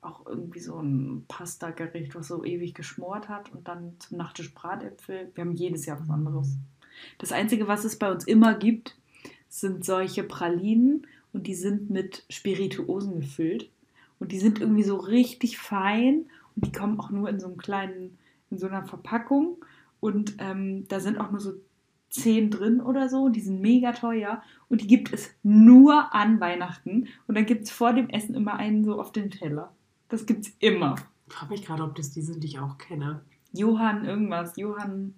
[0.00, 5.30] auch irgendwie so ein Pasta-Gericht, was so ewig geschmort hat und dann zum Nachtisch Bratäpfel.
[5.34, 6.56] Wir haben jedes Jahr was anderes.
[7.18, 8.97] Das Einzige, was es bei uns immer gibt,
[9.48, 13.70] sind solche Pralinen und die sind mit Spirituosen gefüllt.
[14.18, 16.26] Und die sind irgendwie so richtig fein
[16.56, 18.18] und die kommen auch nur in so einem kleinen,
[18.50, 19.56] in so einer Verpackung.
[20.00, 21.52] Und ähm, da sind auch nur so
[22.10, 24.42] zehn drin oder so und die sind mega teuer.
[24.68, 27.08] Und die gibt es nur an Weihnachten.
[27.26, 29.72] Und dann gibt es vor dem Essen immer einen so auf den Teller.
[30.08, 30.96] Das gibt's immer.
[31.26, 33.20] Ich frage mich gerade, ob das die sind, die ich auch kenne.
[33.52, 34.56] Johann irgendwas.
[34.56, 35.14] Johann.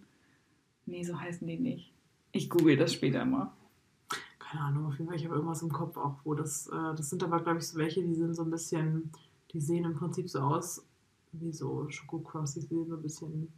[0.86, 1.92] Nee, so heißen die nicht.
[2.32, 3.52] Ich google das später mal.
[4.50, 7.10] Keine Ahnung, auf jeden Fall, ich habe irgendwas im Kopf auch, wo das, äh, das
[7.10, 9.12] sind aber, glaube ich, so welche, die sind so ein bisschen,
[9.52, 10.84] die sehen im Prinzip so aus
[11.32, 13.52] wie so Schokocross, die sehen so ein bisschen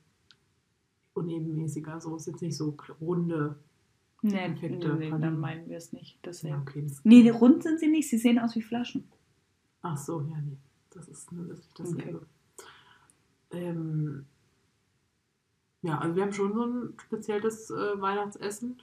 [1.14, 3.57] unebenmäßiger, so ist jetzt nicht so runde.
[4.20, 5.40] Nee, Perfekte nee, dann Pralinen.
[5.40, 6.18] meinen wir es nicht.
[6.22, 6.86] Das Ja, okay.
[7.05, 8.09] Nee, rund sind sie nicht.
[8.09, 9.09] Sie sehen aus wie Flaschen.
[9.80, 10.59] Ach so, ja, nee,
[10.90, 12.26] das ist, ist nicht dasselbe.
[13.51, 14.26] Ähm,
[15.82, 18.80] ja, also wir haben schon so ein spezielles äh, Weihnachtsessen,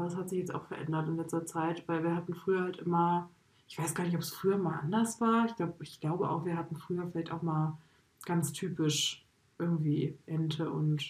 [0.00, 2.78] aber das hat sich jetzt auch verändert in letzter Zeit, weil wir hatten früher halt
[2.78, 3.28] immer,
[3.68, 5.44] ich weiß gar nicht, ob es früher mal anders war.
[5.44, 7.76] Ich, glaub, ich glaube auch, wir hatten früher vielleicht auch mal
[8.24, 9.26] ganz typisch
[9.58, 11.04] irgendwie Ente und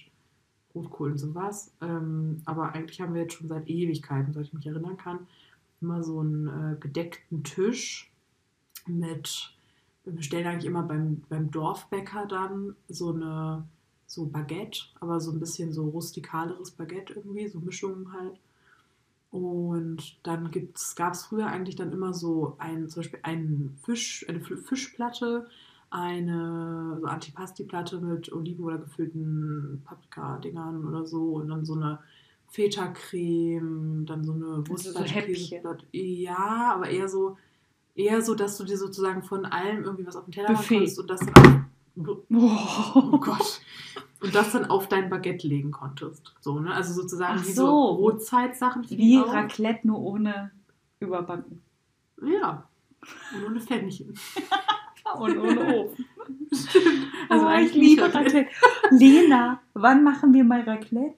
[0.74, 1.72] Rotkohl und sowas.
[1.80, 5.28] Ähm, aber eigentlich haben wir jetzt schon seit Ewigkeiten, seit ich mich erinnern kann,
[5.80, 8.10] immer so einen äh, gedeckten Tisch
[8.88, 9.54] mit,
[10.02, 13.68] wir bestellen eigentlich immer beim, beim Dorfbäcker dann so eine
[14.08, 18.40] so Baguette, aber so ein bisschen so rustikaleres Baguette irgendwie, so Mischungen halt.
[19.30, 20.50] Und dann
[20.96, 25.46] gab es früher eigentlich dann immer so ein, zum Beispiel einen Fisch, eine Fischplatte,
[25.90, 32.00] eine so Antipasti-Platte mit Oliven oder gefüllten Paprika-Dingern oder so und dann so eine
[32.48, 34.70] Feta-Creme, dann so eine Also.
[34.70, 35.86] Wurstfleischkäseplatte.
[35.92, 37.36] Ja, aber eher so,
[37.94, 41.08] eher so, dass du dir sozusagen von allem irgendwie was auf den Teller konntest und
[41.08, 41.60] das dann auf,
[42.32, 42.50] Oh,
[42.94, 43.60] oh Gott.
[44.20, 46.34] Und das dann auf dein Baguette legen konntest.
[46.40, 46.74] So, ne?
[46.74, 47.96] Also sozusagen Ach wie so.
[47.96, 48.88] Brotzeitsachen.
[48.90, 49.16] Wie.
[49.18, 50.50] Raclette, nur ohne
[51.00, 51.62] Überbacken.
[52.22, 52.68] Ja.
[53.34, 54.14] Und ohne Pfännchen.
[55.18, 56.04] Und ohne Ofen.
[57.28, 58.48] Also oh, ich liebe Raclette.
[58.90, 61.14] Lena, wann machen wir mal Raclette?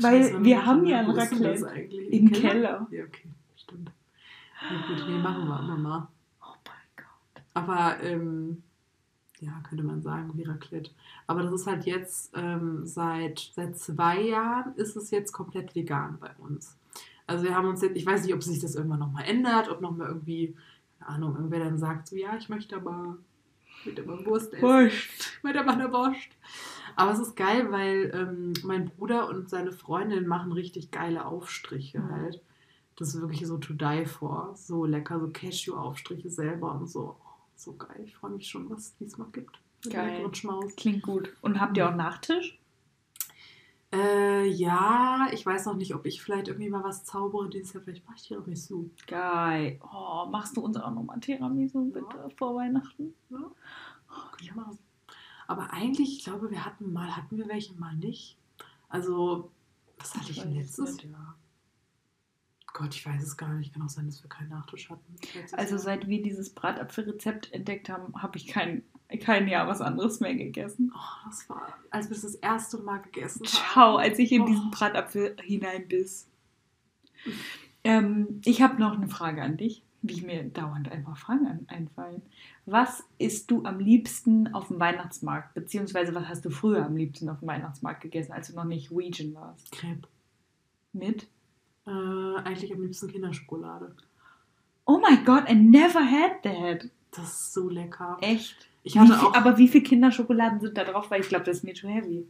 [0.00, 1.66] Weil Scheiße, wir haben ja ein Raclette.
[2.10, 2.86] Im Keller.
[2.90, 3.92] Ja, okay, stimmt.
[4.60, 6.08] Ja, gut, nee, machen wir immer mal.
[6.42, 7.44] Oh mein Gott.
[7.54, 8.62] Aber, ähm,
[9.44, 10.90] ja, könnte man sagen, wie Raclette.
[11.26, 16.18] Aber das ist halt jetzt, ähm, seit, seit zwei Jahren ist es jetzt komplett vegan
[16.20, 16.76] bei uns.
[17.26, 19.80] Also wir haben uns jetzt, ich weiß nicht, ob sich das irgendwann nochmal ändert, ob
[19.80, 20.54] nochmal irgendwie,
[20.98, 23.16] keine Ahnung, irgendwer dann sagt, so, ja, ich möchte aber,
[23.80, 24.62] ich möchte aber Wurst essen.
[24.62, 25.38] Wurscht.
[25.42, 26.28] mit der Wanne Wurst.
[26.96, 31.98] Aber es ist geil, weil ähm, mein Bruder und seine Freundin machen richtig geile Aufstriche
[32.00, 32.10] Mhm.
[32.10, 32.40] halt.
[32.96, 34.52] Das ist wirklich so to die for.
[34.54, 37.16] So lecker, so Cashew-Aufstriche selber und so.
[37.54, 38.02] Oh, so geil.
[38.04, 39.58] Ich freue mich schon, was es diesmal gibt.
[39.88, 40.30] Geil.
[40.76, 41.34] Klingt gut.
[41.42, 42.58] Und habt ihr auch Nachtisch?
[43.92, 47.82] Äh, ja, ich weiß noch nicht, ob ich vielleicht irgendwie mal was zaubere dieses Jahr.
[47.84, 48.90] Vielleicht mache ich Tiramisu.
[49.06, 49.78] Geil.
[49.82, 53.14] Oh, machst du uns auch nochmal Tiramisu bitte vor Weihnachten?
[53.30, 53.38] Ja,
[54.40, 54.78] ich machen.
[55.46, 58.36] Aber eigentlich, ich glaube, wir hatten mal, hatten wir welche mal nicht.
[58.88, 59.50] Also,
[59.98, 61.02] was hatte ich, es letztes.
[61.02, 61.36] Jahr?
[62.74, 63.72] Gott, ich weiß es gar nicht.
[63.72, 65.16] Kann auch sein, dass wir keinen Nachtisch hatten.
[65.52, 68.82] Also seit wir dieses Bratapfelrezept entdeckt haben, habe ich kein,
[69.20, 70.92] kein Jahr was anderes mehr gegessen.
[70.94, 73.46] Oh, das war, als wir es das erste Mal gegessen haben.
[73.72, 74.46] Ciao, als ich in Oh.
[74.46, 76.26] diesen Bratapfel hineinbiss.
[77.84, 82.22] Ähm, ich habe noch eine Frage an dich, wie mir dauernd einfach Fragen einfallen.
[82.66, 85.54] Was isst du am liebsten auf dem Weihnachtsmarkt?
[85.54, 88.90] Beziehungsweise was hast du früher am liebsten auf dem Weihnachtsmarkt gegessen, als du noch nicht
[88.90, 89.70] Region warst?
[89.72, 90.08] Crepe.
[90.92, 91.28] Mit?
[91.86, 93.94] Äh, eigentlich am liebsten Kinderschokolade.
[94.86, 96.90] Oh my god, I never had that.
[97.10, 98.18] Das ist so lecker.
[98.20, 98.68] Echt?
[98.82, 99.34] Ich hatte wie viel, auch.
[99.34, 101.10] aber wie viele Kinderschokoladen sind da drauf?
[101.10, 102.26] Weil ich glaube, das ist mir too heavy.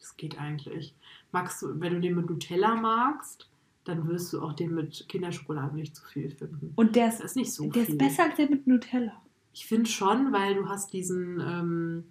[0.00, 0.94] Das geht eigentlich.
[1.32, 3.48] Magst du, wenn du den mit Nutella magst,
[3.84, 6.72] dann wirst du auch den mit Kinderschokolade nicht zu viel finden.
[6.76, 7.94] Und der ist, ist nicht so der viel.
[7.94, 9.20] ist besser als der mit Nutella.
[9.52, 12.04] Ich finde schon, weil du hast diesen, ähm,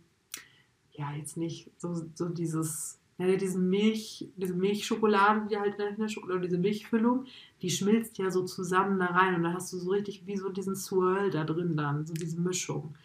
[0.93, 6.07] ja, jetzt nicht so, so dieses, ja, diesen Milch, diese Milchschokolade, die halt in der
[6.07, 7.26] Schokolade, diese Milchfüllung,
[7.61, 10.49] die schmilzt ja so zusammen da rein und dann hast du so richtig wie so
[10.49, 12.95] diesen Swirl da drin dann, so diese Mischung.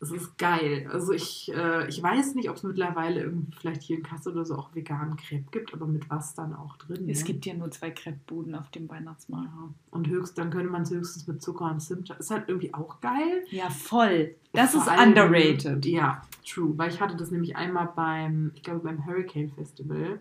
[0.00, 0.86] Das ist geil.
[0.92, 4.44] Also ich, äh, ich weiß nicht, ob es mittlerweile irgendwie vielleicht hier in Kassel oder
[4.44, 7.08] so auch veganen Crepe gibt, aber mit was dann auch drin.
[7.08, 7.24] Es ne?
[7.24, 9.46] gibt ja nur zwei Crepe-Buden auf dem Weihnachtsmarkt.
[9.46, 9.74] ja.
[9.90, 12.10] Und höchst, dann könnte man es höchstens mit Zucker und Zimt.
[12.10, 13.44] Ist halt irgendwie auch geil.
[13.50, 14.34] Ja, voll.
[14.52, 15.86] Das ist allem- underrated.
[15.86, 16.74] Ja, true.
[16.76, 20.20] Weil ich hatte das nämlich einmal beim, ich glaube beim Hurricane Festival.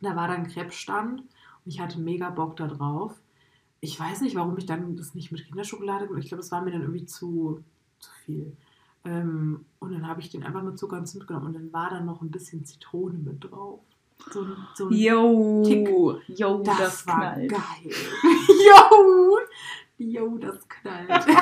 [0.00, 1.26] Da war dann Crepe-Stand und
[1.64, 3.14] ich hatte mega Bock da drauf.
[3.80, 6.62] Ich weiß nicht, warum ich dann das nicht mit Kinderschokolade gemacht Ich glaube, es war
[6.62, 7.62] mir dann irgendwie zu,
[7.98, 8.56] zu viel.
[9.06, 11.90] Ähm, und dann habe ich den einfach mit Zucker und Zimt genommen und dann war
[11.90, 13.80] da noch ein bisschen Zitrone mit drauf.
[14.32, 15.88] So, ein- so ein Yo, Tick.
[16.38, 17.50] yo, das, das, war knallt.
[17.50, 17.92] geil.
[18.66, 19.38] Yo!
[19.98, 21.08] Yo, das knallt.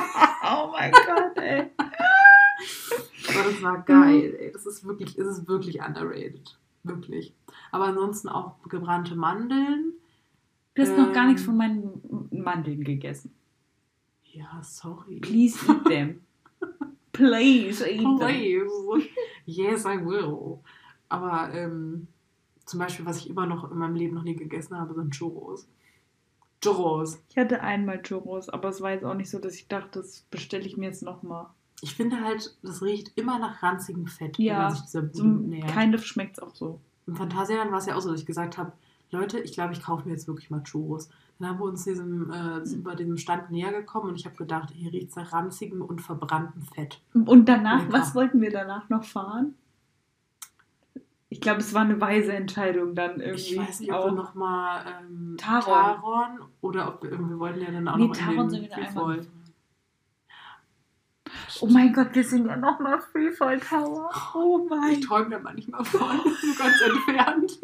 [0.47, 1.71] Oh mein Gott, ey.
[3.31, 4.53] Aber das war geil, ey.
[4.53, 6.59] Das ist wirklich, es ist wirklich underrated.
[6.83, 7.33] Wirklich.
[7.73, 9.95] Aber ansonsten auch gebrannte Mandeln.
[10.75, 11.29] Du hast noch gar Ähm.
[11.31, 13.33] nichts von meinen Mandeln gegessen.
[14.25, 15.21] Ja, sorry.
[15.21, 16.21] Please eat them.
[17.15, 18.19] Please eat them.
[18.19, 19.09] Please.
[19.47, 20.59] Yes, I will.
[21.09, 22.09] Aber ähm,
[22.67, 25.67] zum Beispiel, was ich immer noch in meinem Leben noch nie gegessen habe, sind Churros.
[26.63, 27.21] Churros.
[27.31, 30.23] Ich hatte einmal Churros, aber es war jetzt auch nicht so, dass ich dachte, das
[30.31, 31.47] bestelle ich mir jetzt nochmal.
[31.83, 35.17] Ich finde halt, das riecht immer nach ranzigem Fett, Ja, wenn man sich dieser Bude
[35.19, 35.73] So nähert.
[35.73, 36.81] kind of schmeckt es auch so.
[37.07, 38.73] Im Phantasialand war es ja auch so, dass ich gesagt habe,
[39.11, 41.09] Leute, ich glaube, ich kaufe mir jetzt wirklich mal Churros.
[41.39, 44.37] Dann haben wir uns diesem, äh, sind bei diesem Stand näher gekommen und ich habe
[44.37, 47.01] gedacht, hier riecht es nach ranzigem und verbranntem Fett.
[47.13, 47.93] Und danach, Lecker.
[47.93, 49.55] was wollten wir danach noch fahren?
[51.29, 53.55] Ich glaube, es war eine weise Entscheidung dann irgendwie.
[53.55, 55.65] Ich weiß nicht, ob wir nochmal ähm, Taron.
[55.65, 59.17] Taron oder ob wir irgendwie wollten ja dann auch Nee, noch Taron sind wir einmal
[59.17, 59.27] Freefall.
[61.61, 64.11] Oh mein Gott, wir sind ja nochmal Freefall Tower.
[64.35, 66.01] Oh mein Ich träume da manchmal von,
[66.43, 67.59] so ganz entfernt.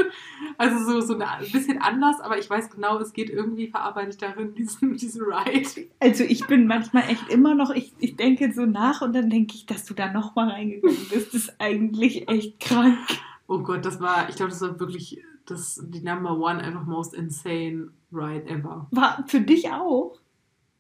[0.58, 4.10] Also so, so eine, ein bisschen anders, aber ich weiß genau, es geht irgendwie, verarbeite
[4.10, 5.88] ich darin diesen, diesen Ride.
[5.98, 9.54] Also ich bin manchmal echt immer noch, ich, ich denke so nach und dann denke
[9.54, 11.34] ich, dass du da nochmal reingegangen bist.
[11.34, 12.98] Das ist eigentlich echt krank.
[13.46, 17.14] Oh Gott, das war, ich glaube, das war wirklich das, die Number One, einfach most
[17.14, 18.86] insane Ride ever.
[18.90, 20.18] War für dich auch?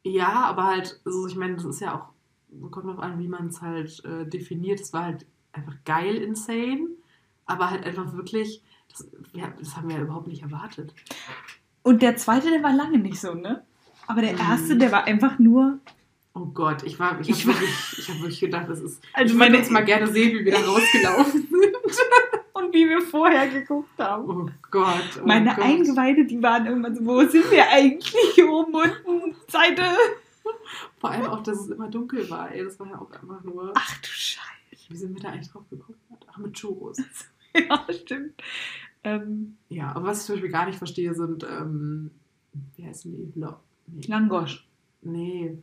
[0.02, 2.08] Ja, aber halt, also ich meine, das ist ja auch,
[2.70, 4.80] kommt drauf an, wie man es halt äh, definiert.
[4.80, 6.88] Es war halt einfach geil insane,
[7.46, 10.94] aber halt einfach wirklich, das, ja, das haben wir ja überhaupt nicht erwartet.
[11.82, 13.62] Und der zweite, der war lange nicht so, ne?
[14.06, 14.38] Aber der Mhm.
[14.40, 15.78] erste, der war einfach nur.
[16.34, 19.02] Oh Gott, ich war, ich Ich habe wirklich, ich hab wirklich gedacht, das ist.
[19.12, 21.66] Also ich meine- uns mal gerne sehen, wie wir da rausgelaufen sind.
[22.52, 24.28] Und wie wir vorher geguckt haben.
[24.28, 25.20] Oh Gott.
[25.22, 25.64] Oh Meine Gott.
[25.64, 28.44] Eingeweide, die waren irgendwann so, wo sind wir eigentlich?
[28.44, 29.82] Oben, unten, Seite.
[30.98, 32.52] Vor allem auch, dass es immer dunkel war.
[32.52, 33.72] Ey, das war ja auch einfach nur.
[33.74, 34.90] Ach du Scheiße.
[34.90, 35.98] Wie sind wir da eigentlich drauf gekommen?
[36.26, 36.98] Ach, mit Churros.
[37.52, 38.34] Ja, stimmt.
[39.02, 42.12] Ähm, Ja, aber was ich zum Beispiel gar nicht verstehe, sind, ähm,
[42.76, 43.40] wie heißen die?
[43.40, 43.56] Lo
[43.88, 44.06] nee.
[44.06, 44.68] Langosch.
[45.02, 45.58] nee.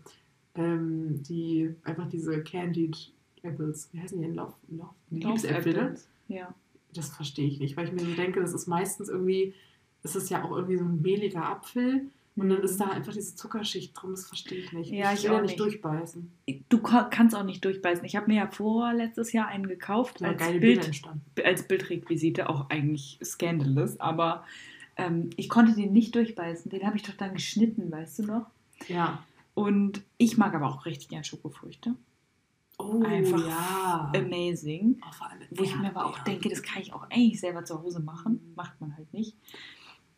[0.55, 3.13] Ähm, die, einfach diese Candied
[3.43, 3.87] Apples.
[3.93, 4.35] Wie heißen die denn?
[4.35, 5.95] Lauf, Lauf, Liebsäpfel, ne?
[6.27, 6.53] Ja.
[6.93, 9.53] Das verstehe ich nicht, weil ich mir so denke, das ist meistens irgendwie,
[10.03, 12.07] das ist ja auch irgendwie so ein mehliger Apfel
[12.37, 14.91] und dann ist da einfach diese Zuckerschicht drum, das verstehe ich nicht.
[14.91, 16.31] Ja, ich ich will ja auch nicht durchbeißen.
[16.69, 18.05] Du ka- kannst auch nicht durchbeißen.
[18.05, 20.91] Ich habe mir ja vor letztes Jahr einen gekauft Ja, als, Bild,
[21.43, 24.45] als Bildrequisite, auch eigentlich scandalous, aber
[24.95, 26.69] ähm, ich konnte den nicht durchbeißen.
[26.71, 28.47] Den habe ich doch dann geschnitten, weißt du noch?
[28.87, 29.23] Ja.
[29.55, 31.95] Und ich mag aber auch richtig gern Schokofrüchte.
[32.79, 34.11] Oh, Einfach ja.
[34.15, 35.01] Amazing.
[35.01, 37.81] Oh, allem Wo ich mir aber auch denke, das kann ich auch eigentlich selber zu
[37.81, 38.33] Hause machen.
[38.33, 38.53] Mhm.
[38.55, 39.35] Macht man halt nicht.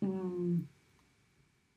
[0.01, 0.61] Mm,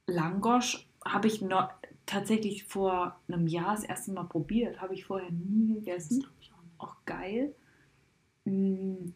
[0.06, 1.70] Langosch habe ich noch
[2.06, 4.80] tatsächlich vor einem Jahr das erste Mal probiert.
[4.80, 6.24] Habe ich vorher nie gegessen.
[6.78, 7.54] auch geil.
[8.44, 9.10] Mm,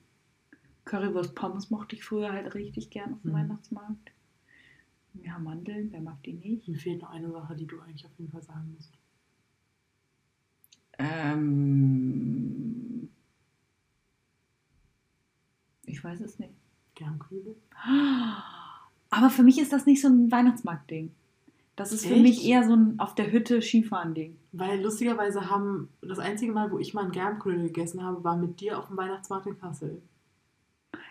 [0.85, 3.37] Currywurst Pommes mochte ich früher halt richtig gern auf dem Mhm.
[3.37, 4.13] Weihnachtsmarkt.
[5.15, 6.69] Ja, Mandeln, wer mag die nicht?
[6.69, 8.93] Mir fehlt noch eine Sache, die du eigentlich auf jeden Fall sagen musst.
[10.99, 13.09] Ähm,
[15.85, 16.55] ich weiß es nicht.
[16.95, 17.57] Germknödel?
[19.17, 21.11] Aber für mich ist das nicht so ein Weihnachtsmarkt-Ding.
[21.75, 22.23] Das ist für Echt?
[22.23, 24.37] mich eher so ein auf der Hütte Skifahren-Ding.
[24.53, 28.61] Weil lustigerweise haben, das einzige Mal, wo ich mal einen Germknödel gegessen habe, war mit
[28.61, 30.03] dir auf dem Weihnachtsmarkt in Kassel.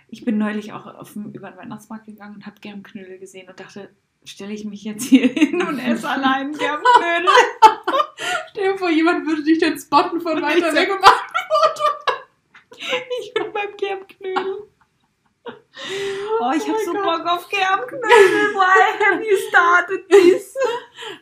[0.08, 3.90] Ich bin neulich auch auf über den Weihnachtsmarkt gegangen und habe Germknödel gesehen und dachte,
[4.24, 7.28] stelle ich mich jetzt hier hin und esse allein Germknödel?
[8.52, 11.34] Stell dir vor, jemand würde dich denn spotten von weiter weg und machen
[13.22, 14.75] Ich bin beim Germknödel.
[16.42, 17.04] Oh, ich hab mein so Gott.
[17.04, 18.02] Bock auf Germknödel.
[18.56, 20.56] Why have you started this?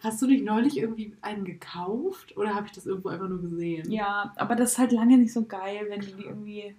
[0.02, 3.92] Hast du nicht neulich irgendwie einen gekauft oder habe ich das irgendwo einfach nur gesehen?
[3.92, 6.76] Ja, aber das ist halt lange nicht so geil, wenn die die irgendwie.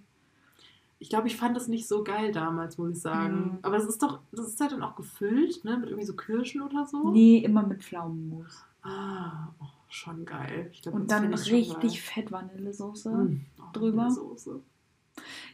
[0.99, 3.37] Ich glaube, ich fand das nicht so geil damals, muss ich sagen.
[3.37, 3.59] Mhm.
[3.63, 5.77] Aber es ist doch, das ist halt dann auch gefüllt, ne?
[5.77, 7.11] Mit irgendwie so Kirschen oder so.
[7.11, 8.65] Nee, immer mit Pflaumenmus.
[8.83, 10.71] Ah, oh, schon geil.
[10.73, 13.11] Ich glaub, Und dann ich richtig fett Vanillesoße.
[13.11, 14.11] Mm, oh, drüber.
[14.11, 14.61] Soße.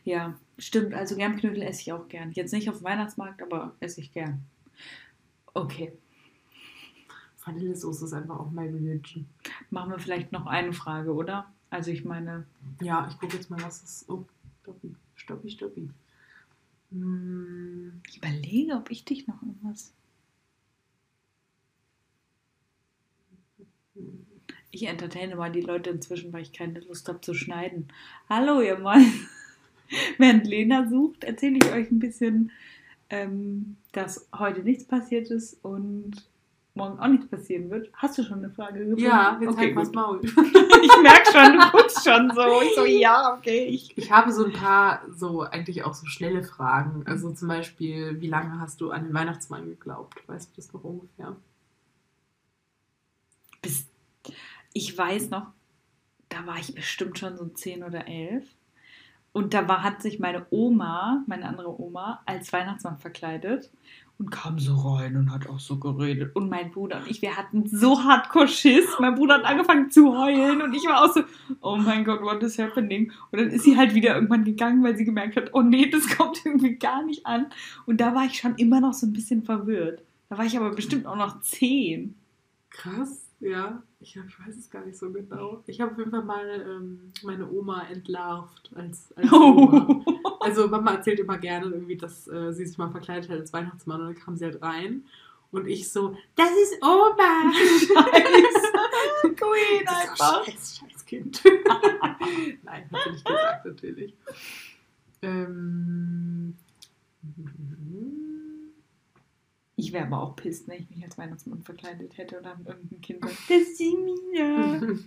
[0.05, 0.95] Ja, stimmt.
[0.95, 2.33] Also Germknödel esse ich auch gern.
[2.33, 4.45] Jetzt nicht auf dem Weihnachtsmarkt, aber esse ich gern.
[5.55, 5.93] Okay.
[7.45, 9.27] Vanillesoße ist einfach auch my religion.
[9.71, 11.53] Machen wir vielleicht noch eine Frage, oder?
[11.71, 12.47] Also ich meine,
[12.81, 14.09] Ja, ich gucke jetzt mal, was ist.
[14.09, 14.25] Oh,
[14.63, 15.91] stoppi, stoppi, stoppi.
[16.91, 19.93] Mm, ich überlege, ob ich dich noch irgendwas.
[24.73, 27.89] Ich entertaine mal die Leute inzwischen, weil ich keine Lust habe zu schneiden.
[28.29, 29.05] Hallo, ihr Mann.
[30.19, 32.53] Während Lena sucht, erzähle ich euch ein bisschen,
[33.09, 36.13] ähm, dass heute nichts passiert ist und
[36.75, 37.91] morgen auch nichts passieren wird.
[37.95, 39.03] Hast du schon eine Frage gefunden?
[39.03, 39.93] Ja, jetzt okay, halt mal's.
[39.93, 40.21] Maul.
[40.83, 42.63] Ich merke schon, du guckst schon so.
[42.63, 43.67] Ich so, ja, okay.
[43.67, 47.03] Ich, Ich habe so ein paar, so eigentlich auch so schnelle Fragen.
[47.07, 50.27] Also zum Beispiel, wie lange hast du an den Weihnachtsmann geglaubt?
[50.27, 51.37] Weißt du das noch ungefähr?
[53.63, 53.87] bis,
[54.73, 55.49] ich weiß noch,
[56.29, 58.45] da war ich bestimmt schon so 10 oder 11.
[59.33, 63.71] Und da war, hat sich meine Oma, meine andere Oma, als Weihnachtsmann verkleidet
[64.21, 66.37] und kam so rein und hat auch so geredet.
[66.37, 68.85] Und mein Bruder und ich, wir hatten so hardcore Schiss.
[68.99, 71.23] Mein Bruder hat angefangen zu heulen und ich war auch so,
[71.63, 73.11] oh mein Gott, what is happening?
[73.31, 76.07] Und dann ist sie halt wieder irgendwann gegangen, weil sie gemerkt hat, oh nee, das
[76.19, 77.47] kommt irgendwie gar nicht an.
[77.87, 80.03] Und da war ich schon immer noch so ein bisschen verwirrt.
[80.29, 82.15] Da war ich aber bestimmt auch noch 10.
[82.69, 83.83] Krass, ja.
[84.03, 85.63] Ich, hab, ich weiß es gar nicht so genau.
[85.67, 89.87] Ich habe auf jeden Fall mal ähm, meine Oma entlarvt als, als Oma.
[89.89, 90.37] Oh.
[90.41, 94.01] Also Mama erzählt immer gerne irgendwie, dass äh, sie sich mal verkleidet hat als Weihnachtsmann
[94.01, 95.05] und dann kam sie halt rein.
[95.53, 97.53] Und ich so, das ist Oma!
[97.53, 99.35] Scheiße.
[99.37, 100.45] Queen Das ist einfach.
[100.47, 101.43] scheiß, scheiß Kind.
[102.63, 104.15] Nein, hat sie nicht gesagt, natürlich.
[105.23, 106.57] Ähm,
[109.81, 113.01] Ich wäre aber auch pisst, wenn ich mich als Weihnachtsmann verkleidet hätte und dann irgendein
[113.01, 114.83] Kind sagt, das ist die Mina.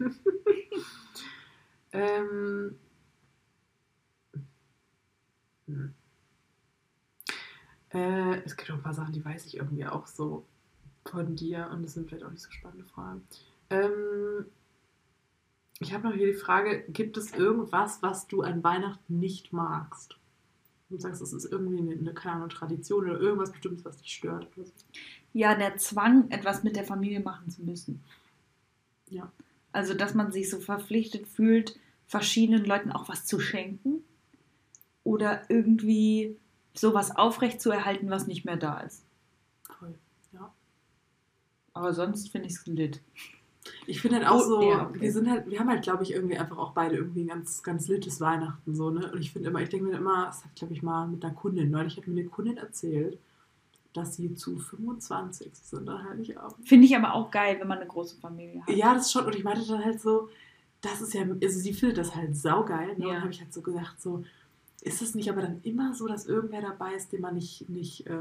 [1.91, 2.79] ähm,
[5.67, 5.93] hm.
[7.91, 10.43] äh, es gibt auch ein paar Sachen, die weiß ich irgendwie auch so
[11.05, 13.27] von dir und das sind vielleicht auch nicht so spannende Fragen.
[13.69, 14.47] Ähm,
[15.81, 20.17] ich habe noch hier die Frage, gibt es irgendwas, was du an Weihnachten nicht magst?
[20.89, 24.13] Du sagst, es ist irgendwie eine, eine keine Ahnung, Tradition oder irgendwas Bestimmtes, was dich
[24.13, 24.47] stört.
[24.55, 24.63] So.
[25.33, 28.03] Ja, der Zwang, etwas mit der Familie machen zu müssen.
[29.09, 29.31] Ja.
[29.71, 34.03] Also, dass man sich so verpflichtet fühlt, verschiedenen Leuten auch was zu schenken
[35.03, 36.37] oder irgendwie
[36.75, 39.03] sowas aufrechtzuerhalten, was nicht mehr da ist.
[39.79, 39.95] Voll.
[40.31, 40.53] Ja.
[41.73, 43.01] Aber sonst finde ich es lit.
[43.87, 45.01] Ich finde halt auch so, ja, okay.
[45.01, 47.63] wir sind halt, wir haben halt, glaube ich, irgendwie einfach auch beide irgendwie ein ganz,
[47.63, 49.11] ganz littes Weihnachten so, ne?
[49.11, 51.33] Und ich finde immer, ich denke mir immer, das hat, glaube ich, mal mit einer
[51.33, 53.17] Kundin, neulich hat mir eine Kundin erzählt,
[53.93, 56.67] dass sie zu 25 sind an Heiligabend.
[56.67, 58.75] Finde ich aber auch geil, wenn man eine große Familie hat.
[58.75, 60.29] Ja, das schon, und ich meinte dann halt so,
[60.81, 62.93] das ist ja, also sie findet das halt saugeil, ne?
[62.95, 63.13] Und Ja.
[63.13, 64.23] dann habe ich halt so gesagt, so,
[64.81, 68.05] ist es nicht aber dann immer so, dass irgendwer dabei ist, den man nicht, nicht
[68.07, 68.13] äh,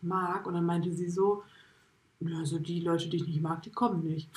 [0.00, 0.46] mag?
[0.46, 1.42] Und dann meinte sie so,
[2.38, 4.28] also die Leute, die ich nicht mag, die kommen nicht.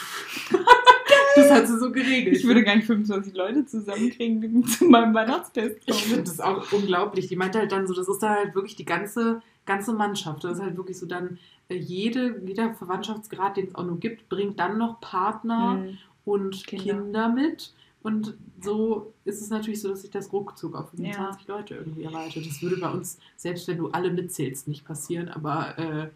[1.35, 2.35] das hat sie so geregelt.
[2.37, 6.25] Ich würde gar nicht 25 Leute zusammenkriegen, die zu meinem Weihnachtsfest Ich finde kommen.
[6.25, 7.27] das auch unglaublich.
[7.27, 10.43] Die meinte halt dann so, das ist dann halt wirklich die ganze, ganze Mannschaft.
[10.43, 14.27] Das ist halt wirklich so dann, äh, jede, jeder Verwandtschaftsgrad, den es auch nur gibt,
[14.29, 15.97] bringt dann noch Partner Mhm.
[16.25, 16.83] und Kinder.
[17.01, 17.29] Kinder.
[17.29, 17.73] mit.
[18.01, 22.45] Und so ist es natürlich so, dass sich das ruckzuck auf 25 Leute irgendwie erweitert.
[22.45, 25.27] Das würde bei uns, selbst wenn du alle mitzählst, nicht passieren.
[25.27, 26.09] Aber äh,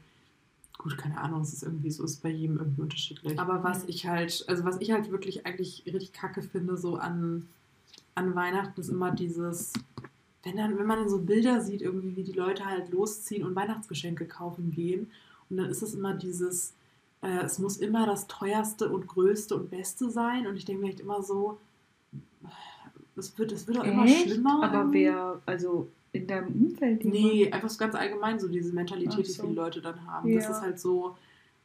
[0.83, 3.39] gut, keine Ahnung, es ist irgendwie so, ist bei jedem irgendwie unterschiedlich.
[3.39, 7.47] Aber was ich halt, also was ich halt wirklich eigentlich richtig kacke finde, so an,
[8.15, 9.71] an Weihnachten, ist immer dieses,
[10.43, 13.55] wenn dann, wenn man dann so Bilder sieht, irgendwie, wie die Leute halt losziehen und
[13.55, 15.09] Weihnachtsgeschenke kaufen gehen.
[15.49, 16.73] Und dann ist es immer dieses,
[17.21, 20.47] äh, es muss immer das teuerste und größte und beste sein.
[20.47, 21.57] Und ich denke mir echt immer so,
[23.15, 24.23] es wird, es wird auch immer Echt?
[24.23, 24.63] schlimmer.
[24.63, 27.03] Aber wer, also in deinem Umfeld?
[27.03, 29.43] Nee, einfach so ganz allgemein so diese Mentalität, Ach die so.
[29.43, 30.29] viele Leute dann haben.
[30.29, 30.35] Ja.
[30.39, 31.17] Das ist halt so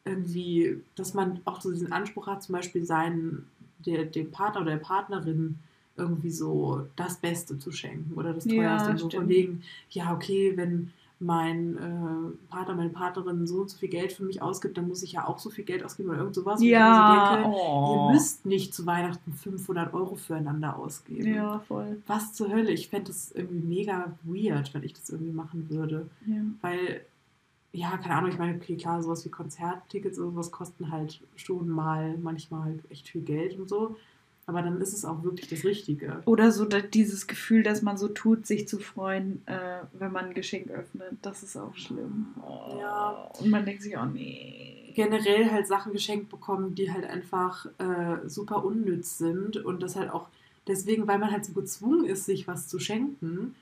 [0.05, 3.46] irgendwie, dass man auch so diesen Anspruch hat, zum Beispiel seinen,
[3.86, 5.57] der, dem Partner oder der Partnerin
[5.96, 8.90] irgendwie so das Beste zu schenken oder das Ja, Teuerste.
[8.90, 13.79] und so von wegen, ja, okay, wenn, mein äh, Partner, meine Partnerin so und so
[13.79, 16.19] viel Geld für mich ausgibt, dann muss ich ja auch so viel Geld ausgeben oder
[16.19, 16.62] irgend sowas.
[16.62, 18.07] Ja, denke, oh.
[18.07, 21.35] ihr müsst nicht zu Weihnachten 500 Euro füreinander ausgeben.
[21.35, 22.01] Ja, voll.
[22.07, 22.71] Was zur Hölle?
[22.71, 26.09] Ich fände das irgendwie mega weird, wenn ich das irgendwie machen würde.
[26.25, 26.43] Ja.
[26.61, 27.01] Weil,
[27.73, 31.69] ja, keine Ahnung, ich meine, okay, klar, sowas wie Konzerttickets oder sowas kosten halt schon
[31.69, 33.97] mal manchmal halt echt viel Geld und so.
[34.49, 36.22] Aber dann ist es auch wirklich das Richtige.
[36.24, 40.34] Oder so dieses Gefühl, dass man so tut, sich zu freuen, äh, wenn man ein
[40.34, 41.18] Geschenk öffnet.
[41.20, 42.28] Das ist auch schlimm.
[42.40, 42.78] Oh.
[42.80, 43.30] Ja.
[43.38, 44.90] Und man denkt sich, oh nee.
[44.94, 50.11] generell halt Sachen geschenkt bekommen, die halt einfach äh, super unnütz sind und das halt
[50.11, 50.28] auch
[50.66, 53.55] deswegen, weil man halt so gezwungen ist, sich was zu schenken,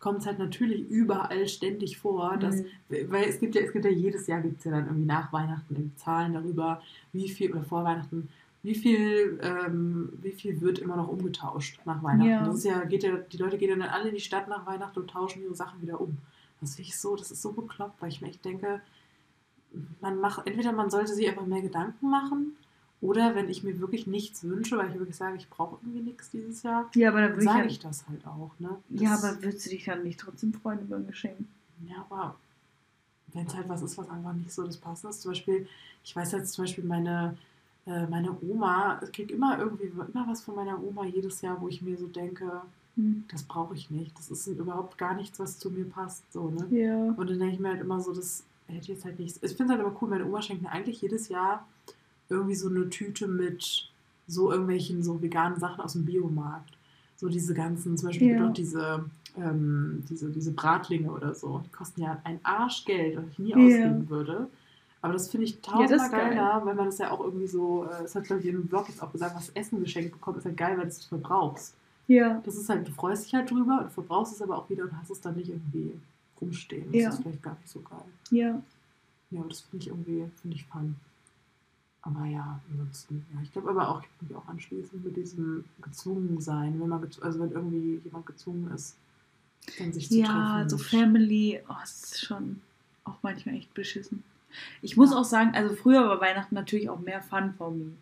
[0.00, 2.66] kommt es halt natürlich überall ständig vor, dass, Mhm.
[3.10, 5.32] weil es gibt ja, es gibt ja jedes Jahr gibt es ja dann irgendwie nach
[5.32, 6.82] Weihnachten Zahlen darüber,
[7.12, 8.28] wie viel, oder vor Weihnachten,
[8.62, 12.30] wie viel, ähm, wie viel wird immer noch umgetauscht nach Weihnachten.
[12.30, 12.44] Ja.
[12.46, 14.66] Das ist ja, geht ja, die Leute gehen ja dann alle in die Stadt nach
[14.66, 16.16] Weihnachten und tauschen ihre Sachen wieder um.
[16.60, 18.80] Das finde ich so, das ist so bekloppt, weil ich mir echt denke,
[20.00, 22.56] man macht, entweder man sollte sich einfach mehr Gedanken machen,
[23.00, 26.30] oder wenn ich mir wirklich nichts wünsche, weil ich wirklich sage, ich brauche irgendwie nichts
[26.30, 28.52] dieses Jahr, Ja, aber dann dann sage ich ich das halt auch.
[28.60, 28.76] Ne?
[28.90, 31.36] ja, Das- aber würdest du dich dann nicht trotzdem freuen über ein Geschenk?
[31.88, 32.36] ja, aber
[33.32, 35.66] wenn es halt was ist, was einfach nicht so das Passende ist, zum Beispiel,
[36.04, 37.36] ich weiß jetzt zum Beispiel, meine,
[37.86, 41.68] äh, meine Oma, ich kriege immer irgendwie immer was von meiner Oma jedes Jahr, wo
[41.68, 42.62] ich mir so denke,
[42.96, 43.24] Hm.
[43.28, 44.16] das brauche ich nicht.
[44.18, 46.30] Das ist überhaupt gar nichts, was zu mir passt.
[46.30, 46.66] So, ne?
[46.70, 47.14] Ja.
[47.16, 49.38] Und dann denke ich mir halt immer so, das hätte jetzt halt nichts.
[49.42, 51.66] Ich finde es halt aber cool, meine Oma schenkt mir eigentlich jedes Jahr
[52.28, 53.88] irgendwie so eine Tüte mit
[54.26, 56.74] so irgendwelchen so veganen Sachen aus dem Biomarkt.
[57.16, 58.46] So diese ganzen, zum Beispiel Ja.
[58.46, 59.04] doch diese,
[59.38, 61.62] ähm, diese, diese Bratlinge oder so.
[61.64, 63.56] Die kosten ja ein Arschgeld, was ich nie Ja.
[63.56, 64.48] ausgeben würde.
[65.02, 66.34] Aber das finde ich tausendmal geil.
[66.36, 68.66] geiler, weil man das ja auch irgendwie so, äh, das hat glaube ich in einem
[68.68, 71.74] Blog jetzt auch gesagt, was Essen geschenkt bekommt, ist halt geil, weil du es verbrauchst.
[72.08, 72.40] Ja.
[72.44, 74.96] Das ist halt, du freust dich halt drüber, du verbrauchst es aber auch wieder und
[74.96, 75.92] hast es dann nicht irgendwie
[76.40, 76.86] rumstehen.
[76.92, 77.08] Das Ja.
[77.10, 77.98] ist vielleicht gar nicht so geil.
[78.30, 78.62] Ja.
[79.30, 80.94] Ja, aber das finde ich irgendwie, finde ich fun.
[82.02, 85.64] Aber ja, ansonsten, ja, ich glaube aber auch, ich kann mich auch anschließen mit diesem
[85.80, 88.96] gezwungen sein, wenn man, also wenn irgendwie jemand gezwungen ist,
[89.78, 90.26] dann sich zu Ja,
[90.64, 90.68] treffen.
[90.70, 92.60] so mit- Family, oh, das ist schon
[93.04, 94.24] auch manchmal echt beschissen.
[94.80, 97.92] Ich muss auch sagen, also früher war Weihnachten natürlich auch mehr Fun for me.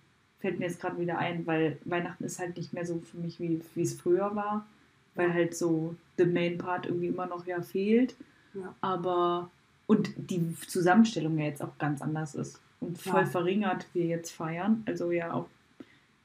[0.40, 3.38] Fällt mir jetzt gerade wieder ein, weil Weihnachten ist halt nicht mehr so für mich,
[3.40, 4.66] wie es früher war.
[5.14, 8.14] Weil halt so the main part irgendwie immer noch ja fehlt.
[8.54, 8.74] Ja.
[8.80, 9.50] Aber,
[9.86, 12.60] und die Zusammenstellung ja jetzt auch ganz anders ist.
[12.80, 13.26] Und voll Ja.
[13.26, 14.82] verringert wir jetzt feiern.
[14.86, 15.48] Also ja auch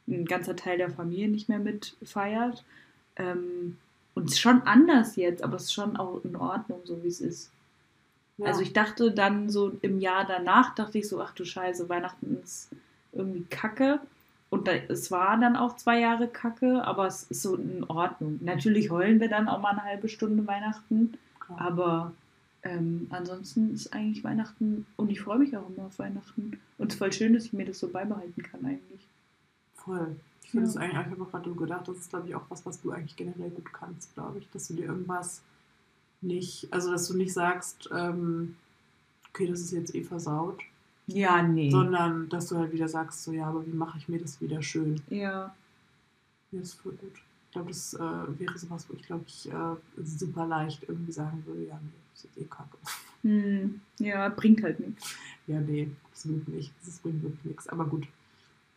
[0.07, 2.63] ein ganzer Teil der Familie nicht mehr mit feiert.
[3.15, 3.77] Ähm,
[4.13, 7.07] und es ist schon anders jetzt, aber es ist schon auch in Ordnung, so wie
[7.07, 7.51] es ist.
[8.37, 8.45] Ja.
[8.47, 12.37] Also ich dachte dann so im Jahr danach, dachte ich so, ach du Scheiße, Weihnachten
[12.43, 12.69] ist
[13.11, 13.99] irgendwie kacke.
[14.49, 18.39] Und da, es war dann auch zwei Jahre kacke, aber es ist so in Ordnung.
[18.41, 21.59] Natürlich heulen wir dann auch mal eine halbe Stunde Weihnachten, klar.
[21.59, 22.11] aber
[22.63, 26.59] ähm, ansonsten ist eigentlich Weihnachten und ich freue mich auch immer auf Weihnachten.
[26.77, 29.07] Und es ist voll schön, dass ich mir das so beibehalten kann eigentlich.
[29.75, 30.15] Voll.
[30.43, 30.69] Ich finde Ja.
[30.71, 33.15] es eigentlich, ich habe gerade gedacht, das ist, glaube ich, auch was, was du eigentlich
[33.15, 35.41] generell gut kannst, glaube ich, dass du dir irgendwas
[36.21, 38.55] nicht, also dass du nicht sagst, ähm,
[39.29, 40.61] okay, das ist jetzt eh versaut,
[41.07, 41.69] Ja, nee.
[41.69, 44.61] sondern dass du halt wieder sagst, so ja, aber wie mache ich mir das wieder
[44.61, 45.01] schön?
[45.09, 45.53] ja,
[46.51, 47.13] Ja, ist voll gut.
[47.47, 51.41] Ich glaube, das äh, wäre sowas, wo ich, glaube ich, äh, super leicht irgendwie sagen
[51.45, 52.77] würde, ja, nee, das ist eh kacke.
[53.21, 55.15] hm, ja, bringt halt nichts.
[55.47, 56.71] Ja, nee, absolut nicht.
[56.85, 57.67] Das bringt wirklich nichts.
[57.69, 58.07] Aber gut,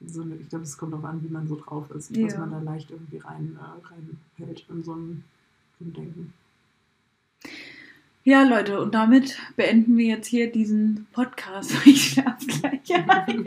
[0.06, 2.38] so, ich glaube, es kommt auch an, wie man so drauf ist, dass Ja.
[2.40, 3.86] man da leicht irgendwie rein, äh,
[4.40, 5.24] reinhält in so ein
[5.80, 6.32] Denken.
[8.28, 11.72] Ja, Leute, und damit beenden wir jetzt hier diesen Podcast.
[11.86, 13.46] Ich schlafe gleich ein.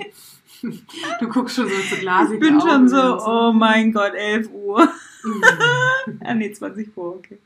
[1.19, 4.15] Du guckst schon so zu glasig Ich bin schon Augen so, und oh mein Gott,
[4.15, 4.89] 11 Uhr.
[5.23, 5.43] Mhm.
[6.23, 7.37] Ah, nee, 20 Uhr, okay.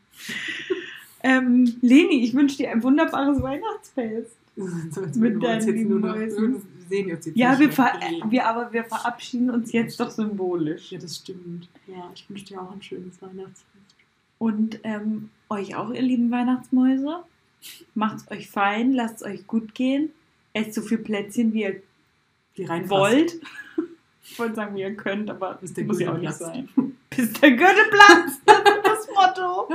[1.23, 4.31] Ähm, Leni, ich wünsche dir ein wunderbares Weihnachtsfest.
[4.55, 8.71] so, als Mit deinen jetzt lieben wir sehen uns jetzt Ja, wir, ver wir, aber
[8.71, 10.93] wir verabschieden uns jetzt doch symbolisch.
[10.93, 11.67] Ja, das stimmt.
[11.85, 13.74] Ja, ich wünsche dir auch ein schönes Weihnachtsfest.
[14.37, 17.23] Und ähm, euch auch, ihr lieben Weihnachtsmäuse.
[17.95, 20.11] Macht's euch fein, lasst es euch gut gehen.
[20.53, 21.81] Esst so viel Plätzchen, wie ihr
[22.57, 22.91] Die reinpasst.
[22.91, 23.33] wollt.
[24.23, 26.67] Ich wollte sagen, wie ihr könnt, aber Bis der muss ja auch nicht sein.
[27.15, 29.69] Bis der Gürtel platzt, das ist das Motto.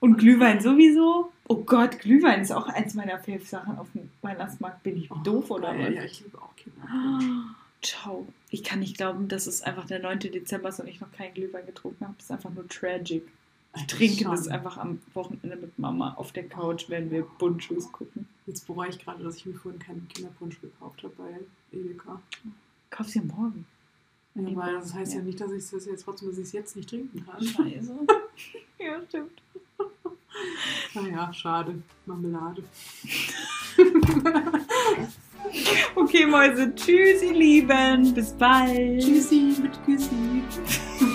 [0.00, 1.30] Und Glühwein sowieso.
[1.46, 4.82] Oh Gott, Glühwein ist auch eins meiner Fave-Sachen auf dem Weihnachtsmarkt.
[4.82, 5.94] Bin ich Oh, doof oder was?
[5.94, 6.80] Ja, ich liebe auch Kinder.
[7.82, 8.26] Ciao.
[8.50, 10.18] Ich kann nicht glauben, dass es einfach der 9.
[10.20, 12.14] Dezember ist und ich noch keinen Glühwein getrunken habe.
[12.18, 13.22] Das ist einfach nur tragic.
[13.76, 18.26] Ich trinke das einfach am Wochenende mit Mama auf der Couch, wenn wir Buntschuss gucken.
[18.46, 21.38] Jetzt bereue ich gerade, dass ich mir vorhin keinen Kinderpunsch gekauft habe bei
[21.78, 22.20] Edeka.
[22.90, 23.64] Kauf sie morgen.
[24.34, 25.24] Ja, weil das heißt ja, Ja.
[25.24, 27.42] nicht, dass ich es jetzt trotzdem, dass ich es jetzt nicht trinken kann.
[27.42, 27.94] Scheiße.
[28.78, 29.40] ja, stimmt.
[30.94, 31.82] Naja, schade.
[32.06, 32.62] Marmelade.
[35.94, 38.14] Okay, Mäuse, tschüss, ihr Lieben.
[38.14, 39.00] Bis bald.
[39.00, 41.09] Tschüssi mit Küssi.